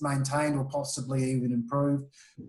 maintained 0.00 0.56
or 0.56 0.66
possibly 0.66 1.32
even 1.32 1.50
improved. 1.52 2.04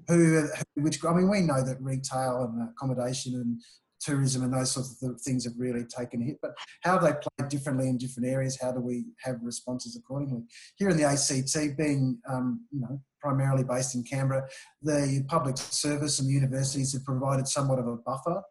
Who, 0.10 0.48
which 0.76 1.04
I 1.04 1.12
mean, 1.12 1.28
we 1.28 1.41
know 1.41 1.63
that 1.63 1.82
retail 1.82 2.54
and 2.54 2.70
accommodation 2.70 3.34
and 3.34 3.63
tourism 4.08 4.43
and 4.43 4.54
those 4.54 4.72
sorts 4.72 5.02
of 5.04 5.22
things 5.22 5.43
have 5.43 5.54
really 5.58 5.84
taken 5.84 6.22
a 6.22 6.26
hit. 6.26 6.38
But 6.41 6.52
how 6.82 6.98
they 6.98 7.12
play 7.12 7.48
differently 7.50 7.89
in 7.89 7.98
different 7.98 8.30
areas? 8.30 8.58
How 8.60 8.72
do 8.72 8.80
we 8.80 9.06
have 9.24 9.38
responses 9.41 9.98
accordingly? 9.98 10.43
Here 10.78 10.89
in 10.89 10.98
the 10.98 11.04
ACT, 11.04 11.78
being 11.78 12.20
um, 12.30 12.65
you 12.72 12.82
know 12.82 13.02
primarily 13.22 13.63
based 13.63 13.96
in 13.96 14.04
Canberra, 14.04 14.48
the 14.82 15.24
public 15.28 15.58
service 15.58 16.20
and 16.20 16.30
the 16.30 16.34
universities 16.34 16.93
have 16.93 17.04
provided 17.04 17.48
somewhat 17.48 17.80
of 17.80 17.88
a 17.88 17.98
buffer 17.98 18.41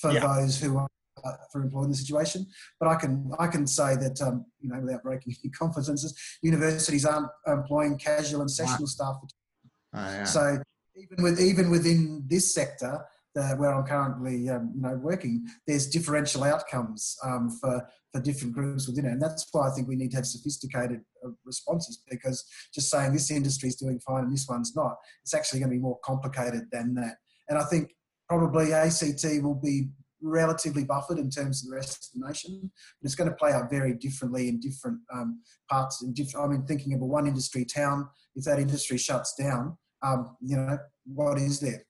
for 0.00 0.12
yeah. 0.12 0.20
those 0.20 0.60
who 0.60 0.78
are 0.78 0.88
uh, 1.24 1.32
for 1.52 1.62
employed 1.62 1.84
in 1.84 1.90
the 1.90 1.96
situation. 1.96 2.46
But 2.80 2.88
I 2.88 2.96
can 2.96 3.32
I 3.38 3.46
can 3.48 3.66
say 3.66 3.96
that 3.96 4.20
um, 4.22 4.46
you 4.60 4.70
know 4.70 4.80
without 4.80 5.02
breaking 5.02 5.34
any 5.44 5.50
confidences, 5.50 6.14
universities 6.42 7.04
aren't 7.04 7.28
employing 7.46 7.98
casual 7.98 8.40
and 8.40 8.50
sessional 8.50 8.86
staff. 8.86 9.16
Oh, 9.94 9.98
yeah. 9.98 10.24
So 10.24 10.62
even 10.96 11.22
with 11.22 11.40
even 11.40 11.70
within 11.70 12.24
this 12.26 12.54
sector. 12.54 13.04
Uh, 13.34 13.54
where 13.54 13.72
I'm 13.72 13.86
currently, 13.86 14.50
um, 14.50 14.72
you 14.74 14.82
know, 14.82 14.94
working, 14.96 15.46
there's 15.66 15.88
differential 15.88 16.44
outcomes 16.44 17.16
um, 17.24 17.48
for 17.48 17.88
for 18.12 18.20
different 18.20 18.52
groups 18.52 18.86
within 18.86 19.06
it, 19.06 19.12
and 19.12 19.22
that's 19.22 19.46
why 19.52 19.68
I 19.68 19.70
think 19.70 19.88
we 19.88 19.96
need 19.96 20.10
to 20.10 20.18
have 20.18 20.26
sophisticated 20.26 21.00
uh, 21.24 21.30
responses. 21.46 22.02
Because 22.10 22.44
just 22.74 22.90
saying 22.90 23.14
this 23.14 23.30
industry 23.30 23.70
is 23.70 23.76
doing 23.76 23.98
fine 24.00 24.24
and 24.24 24.32
this 24.32 24.46
one's 24.46 24.76
not, 24.76 24.96
it's 25.22 25.32
actually 25.32 25.60
going 25.60 25.70
to 25.70 25.76
be 25.76 25.82
more 25.82 25.98
complicated 26.04 26.64
than 26.70 26.94
that. 26.96 27.16
And 27.48 27.58
I 27.58 27.64
think 27.64 27.94
probably 28.28 28.74
ACT 28.74 29.24
will 29.42 29.54
be 29.54 29.88
relatively 30.22 30.84
buffered 30.84 31.18
in 31.18 31.30
terms 31.30 31.62
of 31.62 31.70
the 31.70 31.76
rest 31.76 32.10
of 32.14 32.20
the 32.20 32.26
nation, 32.26 32.70
but 33.00 33.06
it's 33.06 33.14
going 33.14 33.30
to 33.30 33.36
play 33.36 33.52
out 33.52 33.70
very 33.70 33.94
differently 33.94 34.48
in 34.48 34.60
different 34.60 34.98
um, 35.12 35.40
parts. 35.70 36.02
In 36.02 36.12
different, 36.12 36.46
I 36.46 36.48
mean, 36.50 36.66
thinking 36.66 36.94
of 36.94 37.00
a 37.00 37.06
one 37.06 37.26
industry 37.26 37.64
town, 37.64 38.08
if 38.34 38.44
that 38.44 38.58
industry 38.58 38.98
shuts 38.98 39.34
down, 39.34 39.76
um, 40.02 40.36
you 40.40 40.56
know, 40.56 40.78
what 41.04 41.38
is 41.38 41.60
there? 41.60 41.84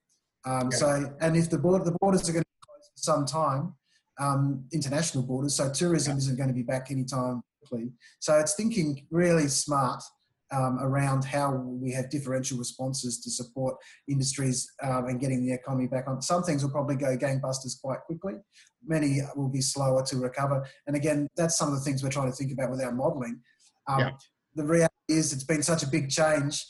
Um, 0.45 0.69
yeah. 0.71 0.77
So, 0.77 1.17
and 1.21 1.37
if 1.37 1.51
the 1.51 1.59
border, 1.59 1.85
the 1.85 1.97
borders 2.01 2.29
are 2.29 2.33
going 2.33 2.45
to 2.45 2.49
be 2.49 2.67
closed 2.67 2.91
for 2.95 3.03
some 3.03 3.27
time, 3.27 3.75
um, 4.21 4.65
international 4.73 5.25
borders, 5.25 5.55
so 5.55 5.71
tourism 5.73 6.13
yeah. 6.13 6.19
isn't 6.19 6.37
going 6.37 6.49
to 6.49 6.55
be 6.55 6.63
back 6.63 6.91
anytime 6.91 7.43
quickly. 7.61 7.93
So 8.21 8.39
it's 8.39 8.55
thinking 8.55 9.07
really 9.11 9.49
smart 9.49 10.03
um, 10.53 10.79
around 10.81 11.25
how 11.25 11.53
we 11.55 11.93
have 11.93 12.11
differential 12.11 12.59
responses 12.59 13.21
to 13.21 13.31
support 13.31 13.77
industries 14.09 14.71
um, 14.83 15.07
and 15.07 15.19
getting 15.19 15.45
the 15.45 15.53
economy 15.53 15.87
back 15.87 16.05
on. 16.09 16.21
Some 16.21 16.43
things 16.43 16.63
will 16.63 16.71
probably 16.71 16.97
go 16.97 17.17
gangbusters 17.17 17.81
quite 17.81 18.01
quickly. 18.01 18.35
Many 18.87 19.21
will 19.35 19.49
be 19.49 19.63
slower 19.63 20.05
to 20.05 20.17
recover. 20.17 20.67
And 20.87 20.95
again, 20.95 21.29
that's 21.37 21.57
some 21.57 21.69
of 21.69 21.75
the 21.75 21.81
things 21.81 22.03
we're 22.03 22.11
trying 22.11 22.31
to 22.31 22.37
think 22.37 22.53
about 22.53 22.71
with 22.71 22.83
our 22.83 22.93
modelling. 22.93 23.41
Um, 23.89 24.01
yeah. 24.01 24.11
The 24.55 24.65
reality 24.65 24.93
is, 25.09 25.33
it's 25.33 25.45
been 25.45 25.63
such 25.63 25.83
a 25.83 25.87
big 25.87 26.11
change. 26.11 26.67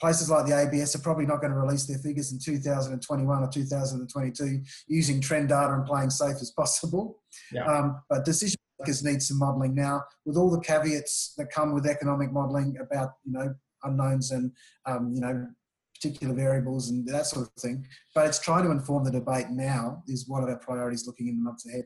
Places 0.00 0.28
like 0.28 0.46
the 0.46 0.58
ABS 0.58 0.94
are 0.94 1.00
probably 1.00 1.26
not 1.26 1.40
going 1.40 1.52
to 1.52 1.58
release 1.58 1.86
their 1.86 1.98
figures 1.98 2.32
in 2.32 2.38
2021 2.38 3.42
or 3.42 3.48
2022 3.48 4.60
using 4.88 5.20
trend 5.20 5.48
data 5.48 5.72
and 5.72 5.86
playing 5.86 6.10
safe 6.10 6.36
as 6.40 6.50
possible. 6.50 7.22
Yeah. 7.50 7.64
Um, 7.64 8.02
but 8.10 8.24
decision 8.24 8.58
makers 8.78 9.02
need 9.02 9.22
some 9.22 9.38
modelling 9.38 9.74
now 9.74 10.02
with 10.24 10.36
all 10.36 10.50
the 10.50 10.60
caveats 10.60 11.32
that 11.38 11.50
come 11.50 11.72
with 11.72 11.86
economic 11.86 12.30
modelling 12.32 12.76
about 12.78 13.12
you 13.24 13.32
know 13.32 13.54
unknowns 13.84 14.32
and 14.32 14.52
um, 14.84 15.12
you 15.14 15.20
know 15.20 15.46
particular 15.94 16.34
variables 16.34 16.90
and 16.90 17.06
that 17.08 17.26
sort 17.26 17.46
of 17.46 17.52
thing. 17.54 17.86
But 18.14 18.26
it's 18.26 18.38
trying 18.38 18.64
to 18.64 18.70
inform 18.70 19.04
the 19.04 19.10
debate 19.10 19.48
now 19.50 20.02
is 20.06 20.28
one 20.28 20.42
of 20.42 20.48
our 20.48 20.58
priorities 20.58 21.06
looking 21.06 21.28
in 21.28 21.36
the 21.38 21.42
months 21.42 21.66
ahead. 21.66 21.84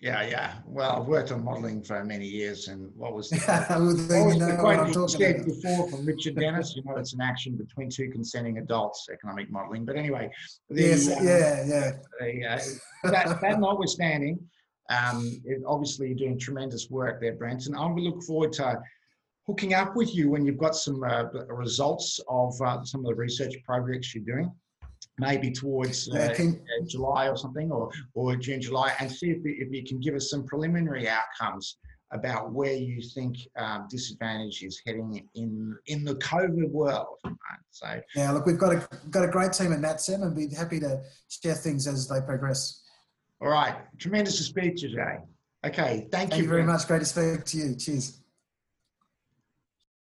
Yeah, 0.00 0.22
yeah. 0.22 0.54
Well, 0.64 1.02
I've 1.02 1.08
worked 1.08 1.32
on 1.32 1.44
modelling 1.44 1.82
for 1.82 2.04
many 2.04 2.26
years, 2.26 2.68
and 2.68 2.88
what 2.94 3.14
was 3.14 3.30
the, 3.30 3.38
what 3.68 3.80
was 3.80 4.06
the 4.06 4.56
quote 4.60 4.94
you 4.94 5.08
said 5.08 5.36
about. 5.36 5.46
before 5.46 5.90
from 5.90 6.06
Richard 6.06 6.34
Denniss? 6.36 6.76
You 6.76 6.84
know, 6.84 6.96
it's 6.96 7.14
an 7.14 7.20
action 7.20 7.56
between 7.56 7.90
two 7.90 8.08
consenting 8.08 8.58
adults, 8.58 9.08
economic 9.12 9.50
modelling. 9.50 9.84
But 9.84 9.96
anyway, 9.96 10.30
the, 10.70 10.82
Yes, 10.82 11.10
um, 11.10 11.26
yeah, 11.26 11.64
yeah. 11.66 11.92
the, 12.20 12.46
uh, 12.46 13.10
that, 13.10 13.40
that 13.40 13.60
notwithstanding, 13.60 14.38
um, 14.88 15.40
it, 15.44 15.62
obviously 15.66 16.08
you're 16.08 16.16
doing 16.16 16.38
tremendous 16.38 16.88
work 16.90 17.20
there, 17.20 17.34
Brent, 17.34 17.66
and 17.66 17.74
I 17.74 17.84
will 17.86 18.00
look 18.00 18.22
forward 18.22 18.52
to 18.54 18.80
hooking 19.48 19.74
up 19.74 19.96
with 19.96 20.14
you 20.14 20.30
when 20.30 20.46
you've 20.46 20.58
got 20.58 20.76
some 20.76 21.02
uh, 21.02 21.24
results 21.48 22.20
of 22.28 22.54
uh, 22.62 22.84
some 22.84 23.00
of 23.00 23.06
the 23.06 23.14
research 23.16 23.54
projects 23.64 24.14
you're 24.14 24.24
doing, 24.24 24.52
maybe 25.18 25.50
towards 25.50 26.08
uh, 26.08 26.34
uh, 26.38 26.86
July 26.86 27.28
or 27.28 27.36
something, 27.36 27.70
or 27.70 27.90
or 28.14 28.36
June, 28.36 28.60
July, 28.60 28.92
and 29.00 29.10
see 29.10 29.30
if, 29.30 29.38
if 29.44 29.72
you 29.72 29.84
can 29.84 30.00
give 30.00 30.14
us 30.14 30.30
some 30.30 30.44
preliminary 30.44 31.08
outcomes 31.08 31.76
about 32.12 32.52
where 32.52 32.72
you 32.72 33.02
think 33.02 33.36
um, 33.56 33.86
disadvantage 33.90 34.62
is 34.62 34.80
heading 34.86 35.28
in 35.34 35.76
in 35.86 36.04
the 36.04 36.14
COVID 36.16 36.70
world. 36.70 37.18
Right? 37.24 37.34
So, 37.70 38.00
Yeah, 38.16 38.32
look, 38.32 38.46
we've 38.46 38.58
got 38.58 38.72
a 38.72 38.88
got 39.10 39.24
a 39.24 39.28
great 39.28 39.52
team 39.52 39.72
at 39.72 39.80
NatSem 39.80 40.22
and 40.22 40.34
be 40.34 40.54
happy 40.54 40.80
to 40.80 41.02
share 41.28 41.54
things 41.54 41.86
as 41.86 42.08
they 42.08 42.20
progress. 42.20 42.82
all 43.40 43.48
right, 43.48 43.76
tremendous 43.98 44.36
to 44.38 44.42
speak 44.42 44.76
to 44.76 44.88
you, 44.88 44.96
today. 44.96 45.18
Okay, 45.66 46.08
thank, 46.12 46.30
Thank 46.30 46.42
you 46.42 46.48
very 46.48 46.62
much. 46.62 46.86
Great 46.86 47.00
to 47.00 47.04
speak 47.04 47.44
to 47.44 47.56
you. 47.58 47.74
Cheers. 47.76 48.22